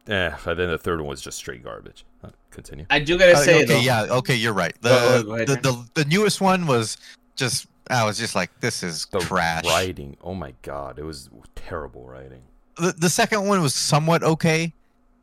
[0.06, 0.30] eh.
[0.46, 2.04] And then the third one was just straight garbage.
[2.22, 2.86] Uh, Continue.
[2.88, 4.72] I do gotta Uh, say okay, though, yeah, okay, you're right.
[4.80, 6.96] The, Go- go- go ahead, the, the the newest one was
[7.34, 9.64] just I was just like, this is The trash.
[9.64, 10.16] writing.
[10.22, 12.42] Oh my god, it was terrible writing.
[12.76, 14.72] The the second one was somewhat okay.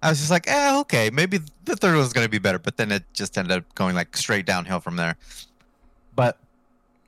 [0.01, 2.91] I was just like, eh, okay, maybe the third one's gonna be better, but then
[2.91, 5.15] it just ended up going like straight downhill from there.
[6.15, 6.37] But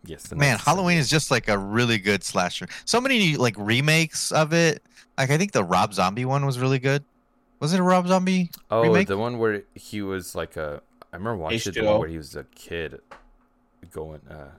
[0.05, 0.23] Yes.
[0.27, 2.67] the man, Halloween is just like a really good slasher.
[2.85, 4.83] So many like remakes of it.
[5.17, 7.03] Like I think the Rob Zombie one was really good.
[7.59, 8.51] Was it a Rob Zombie?
[8.69, 9.07] Oh, remake?
[9.07, 10.81] the one where he was like a.
[11.11, 11.85] I remember watching the H2O.
[11.85, 12.99] one where he was a kid,
[13.91, 14.21] going.
[14.29, 14.51] uh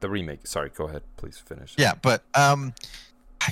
[0.00, 0.46] The remake.
[0.46, 1.02] Sorry, go ahead.
[1.16, 1.74] Please finish.
[1.78, 2.72] Yeah, but um,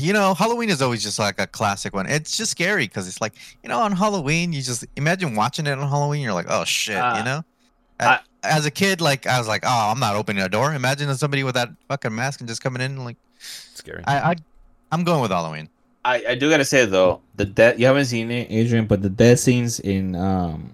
[0.01, 2.07] you know, Halloween is always just like a classic one.
[2.07, 5.78] It's just scary because it's like you know, on Halloween, you just imagine watching it
[5.78, 6.22] on Halloween.
[6.22, 7.44] You're like, oh shit, Uh, you know.
[8.01, 10.72] I- As a kid, like I was like, oh, I'm not opening a door.
[10.72, 13.05] Imagine somebody with that fucking mask and just coming in.
[13.05, 14.05] Like, Scary.
[14.07, 14.34] I, I
[14.92, 15.68] I'm going with Halloween.
[16.05, 19.11] I, I do gotta say though, the death you haven't seen it, Adrian, but the
[19.11, 20.72] death scenes in um,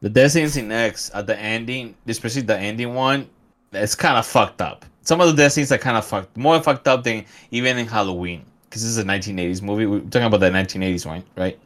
[0.00, 3.28] the death scenes in X at the ending, especially the ending one,
[3.72, 4.84] it's kind of fucked up.
[5.02, 7.86] Some of the death scenes are kind of fucked, more fucked up than even in
[7.86, 9.86] Halloween, because this is a 1980s movie.
[9.86, 11.58] We're talking about the 1980s one, right?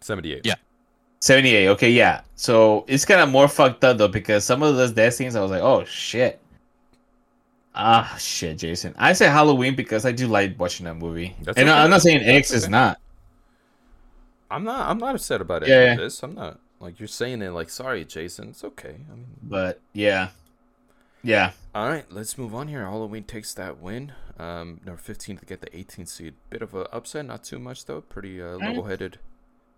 [0.00, 0.46] 78.
[0.46, 0.54] Yeah.
[1.20, 1.68] 78.
[1.68, 2.20] Okay, yeah.
[2.36, 5.40] So it's kind of more fucked up though because some of those death scenes I
[5.40, 6.40] was like, oh shit.
[7.74, 8.94] Ah shit, Jason.
[8.98, 11.34] I say Halloween because I do like watching that movie.
[11.42, 11.78] That's and okay.
[11.78, 13.00] I'm not saying X That's is not.
[14.50, 14.88] I'm not.
[14.88, 16.04] I'm not upset about any Yeah, of yeah.
[16.04, 16.22] this.
[16.22, 17.50] I'm not like you're saying it.
[17.50, 18.48] Like, sorry, Jason.
[18.50, 18.96] It's okay.
[19.10, 20.28] I mean, But yeah.
[21.22, 21.52] Yeah.
[21.74, 22.04] all right.
[22.10, 22.84] Let's move on here.
[22.84, 24.12] Halloween takes that win.
[24.38, 26.34] Um, number 15 to get the 18th seed.
[26.50, 27.26] Bit of a upset.
[27.26, 28.00] Not too much though.
[28.00, 29.18] Pretty uh, level-headed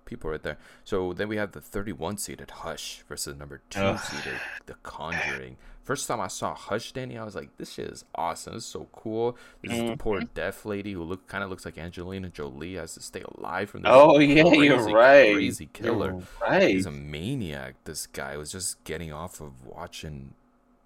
[0.05, 0.59] people right there.
[0.85, 3.99] So then we have the 31 seeded Hush versus number two Ugh.
[3.99, 5.57] seeded The Conjuring.
[5.83, 8.53] First time I saw Hush, Danny, I was like, "This shit is awesome.
[8.55, 10.35] This is so cool." This is the poor Mm-hmm.
[10.35, 13.83] deaf lady who look kind of looks like Angelina Jolie has to stay alive from
[13.83, 13.91] this.
[13.93, 15.33] Oh yeah, crazy, you're right.
[15.35, 16.11] Crazy killer.
[16.11, 16.71] You're right.
[16.71, 17.75] He's a maniac.
[17.85, 20.35] This guy was just getting off of watching,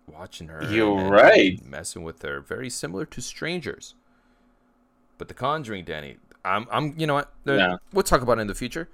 [0.07, 0.63] watching her.
[0.71, 1.65] You're right.
[1.65, 3.95] Messing with her, very similar to strangers.
[5.19, 7.33] But The Conjuring, Danny, I'm, I'm, you know what?
[7.45, 7.77] Yeah.
[7.93, 8.89] We'll talk about it in the future.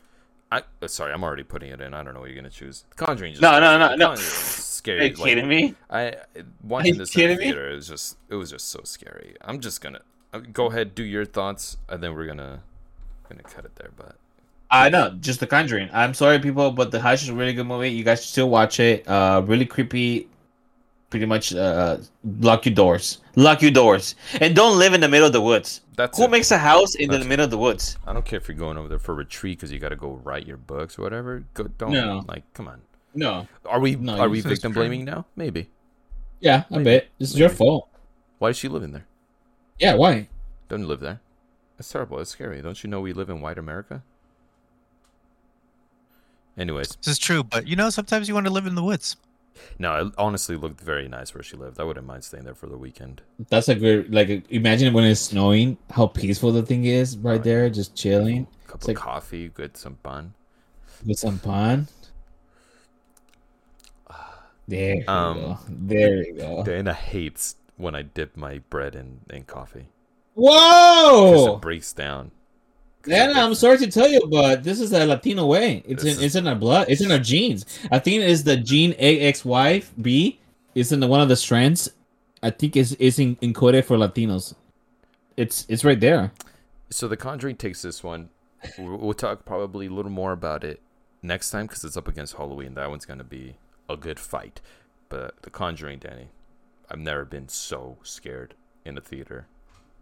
[0.52, 1.94] I, uh, sorry, I'm already putting it in.
[1.94, 2.84] I don't know what you're gonna choose.
[2.90, 3.32] The Conjuring.
[3.34, 4.14] Just, No, no, no, no.
[4.16, 5.00] Scary.
[5.00, 5.74] Are you like, kidding me?
[5.88, 6.16] I
[6.64, 7.42] watching this in the me?
[7.44, 7.70] theater.
[7.70, 9.36] It was just, it was just so scary.
[9.42, 10.00] I'm just gonna
[10.32, 12.62] uh, go ahead, do your thoughts, and then we're gonna,
[13.28, 13.90] gonna cut it there.
[13.96, 14.16] But
[14.70, 15.88] I know, just The Conjuring.
[15.92, 17.90] I'm sorry, people, but The Hush is a really good movie.
[17.90, 19.06] You guys should still watch it.
[19.06, 20.28] Uh, really creepy.
[21.10, 21.98] Pretty much, uh,
[22.40, 23.18] lock your doors.
[23.34, 25.80] Lock your doors, and don't live in the middle of the woods.
[25.96, 26.30] that's Who it.
[26.30, 27.98] makes a house in the That's- middle of the woods?
[28.06, 30.20] I don't care if you're going over there for retreat because you got to go
[30.24, 31.44] write your books or whatever.
[31.54, 32.24] Go, don't No.
[32.28, 32.80] like, come on.
[33.14, 33.48] No.
[33.66, 34.74] Are we No, are we victim scream.
[34.74, 35.26] blaming now?
[35.36, 35.68] Maybe.
[36.38, 37.56] Yeah, I bet it's your Maybe.
[37.58, 37.88] fault.
[38.38, 39.04] Why is she living there?
[39.80, 40.28] Yeah, why?
[40.68, 41.20] Don't live there.
[41.76, 42.20] That's terrible.
[42.20, 42.62] It's scary.
[42.62, 44.02] Don't you know we live in white America?
[46.56, 49.16] Anyways, This is true, but you know, sometimes you want to live in the woods.
[49.78, 51.78] No, it honestly looked very nice where she lived.
[51.80, 53.20] I wouldn't mind staying there for the weekend.
[53.50, 54.46] That's a good like.
[54.50, 57.42] Imagine when it's snowing, how peaceful the thing is right Right.
[57.44, 60.34] there, just chilling A cup It's of like- coffee, good some bun.
[61.04, 61.88] with some pan.
[64.68, 65.58] There you Um, go.
[65.68, 66.62] There you go.
[66.64, 69.88] Dana hates when I dip my bread in, in coffee
[70.36, 71.54] because Whoa!
[71.56, 72.30] it breaks down.
[73.06, 75.82] Yeah, I'm sorry to tell you, but this is a Latino way.
[75.86, 76.86] It's This in it's in our blood.
[76.88, 77.64] It's in our genes.
[77.90, 80.36] I think it's the gene AXYB.
[80.74, 81.90] It's in the, one of the strands.
[82.42, 84.54] I think is is in, encoded for Latinos.
[85.36, 86.32] It's it's right there.
[86.90, 88.28] So the Conjuring takes this one.
[88.78, 90.80] We'll we'll talk probably a little more about it
[91.22, 92.74] next time because it's up against Halloween.
[92.74, 93.56] That one's gonna be
[93.88, 94.60] a good fight.
[95.08, 96.28] But the Conjuring, Danny,
[96.90, 98.54] I've never been so scared
[98.84, 99.46] in a theater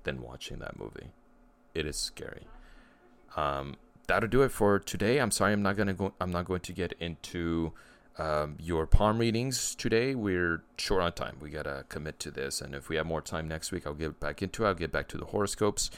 [0.02, 1.12] than watching that movie.
[1.74, 2.46] It is scary.
[3.39, 3.77] Um,
[4.09, 5.19] that'll do it for today.
[5.19, 6.12] I'm sorry, I'm not gonna go.
[6.20, 7.73] I'm not going to get into
[8.19, 10.15] um, your palm readings today.
[10.15, 11.36] We're short on time.
[11.40, 14.19] We gotta commit to this, and if we have more time next week, I'll get
[14.19, 14.65] back into.
[14.65, 14.69] it.
[14.69, 15.90] I'll get back to the horoscopes.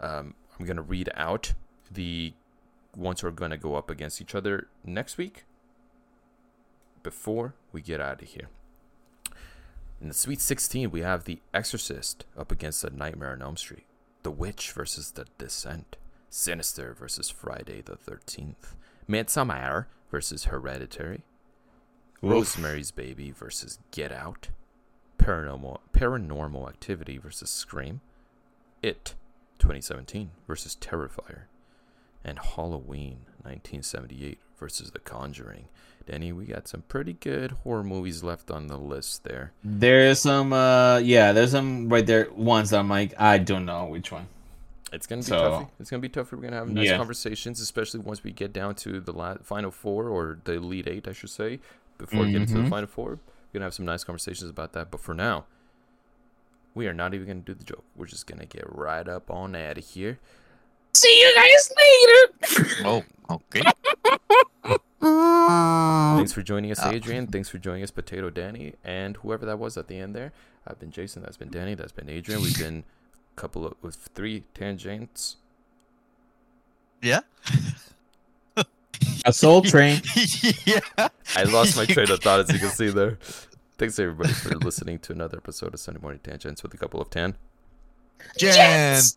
[0.00, 1.52] Um, I'm gonna read out
[1.90, 2.32] the
[2.96, 5.44] ones who are gonna go up against each other next week.
[7.02, 8.48] Before we get out of here.
[10.00, 13.86] In the Sweet 16, we have The Exorcist up against The Nightmare on Elm Street,
[14.22, 15.96] The Witch versus The Descent,
[16.30, 18.74] Sinister versus Friday the 13th,
[19.08, 21.22] Midsommar versus Hereditary,
[22.20, 24.48] Rosemary's Baby versus Get Out,
[25.18, 28.00] Paranormal Paranormal Activity versus Scream,
[28.82, 29.14] It
[29.58, 31.42] 2017 versus Terrifier,
[32.24, 35.68] and Halloween 1978 versus The Conjuring.
[36.06, 39.52] Danny, we got some pretty good horror movies left on the list there.
[39.62, 42.28] There's some, uh, yeah, there's some right there.
[42.32, 44.26] Ones that I'm like, I don't know which one.
[44.92, 45.70] It's gonna be So- tough.
[45.78, 46.32] It's gonna be tough.
[46.32, 46.96] We're gonna have nice Yeah.
[46.96, 51.06] conversations, especially once we get down to the la- final four or the elite eight,
[51.08, 51.60] I should say.
[51.98, 52.68] Before getting to the mm-hmm.
[52.70, 53.18] final four, we're
[53.54, 54.90] gonna have some nice conversations about that.
[54.90, 55.46] But for now,
[56.74, 57.84] we are not even gonna do the joke.
[57.96, 60.18] We're just gonna get right up on out of here.
[60.94, 62.64] See you guys later.
[62.84, 63.62] Oh, okay.
[66.16, 66.90] Thanks for joining us, Oh.
[66.90, 67.26] Adrian.
[67.26, 70.32] Thanks for joining us, Potato Danny, and whoever that was at the end there.
[70.66, 71.22] I've been Jason.
[71.22, 71.74] That's been Danny.
[71.74, 72.42] That's been Adrian.
[72.42, 72.97] We've been a
[73.38, 75.36] couple of with three tangents.
[77.00, 77.20] Yeah.
[79.24, 80.02] A soul train.
[80.66, 80.80] yeah.
[81.36, 83.18] I lost my train of thought, as you can see there.
[83.78, 87.10] Thanks everybody for listening to another episode of Sunday Morning Tangents with a couple of
[87.10, 87.36] tan.
[88.36, 89.16] Gents.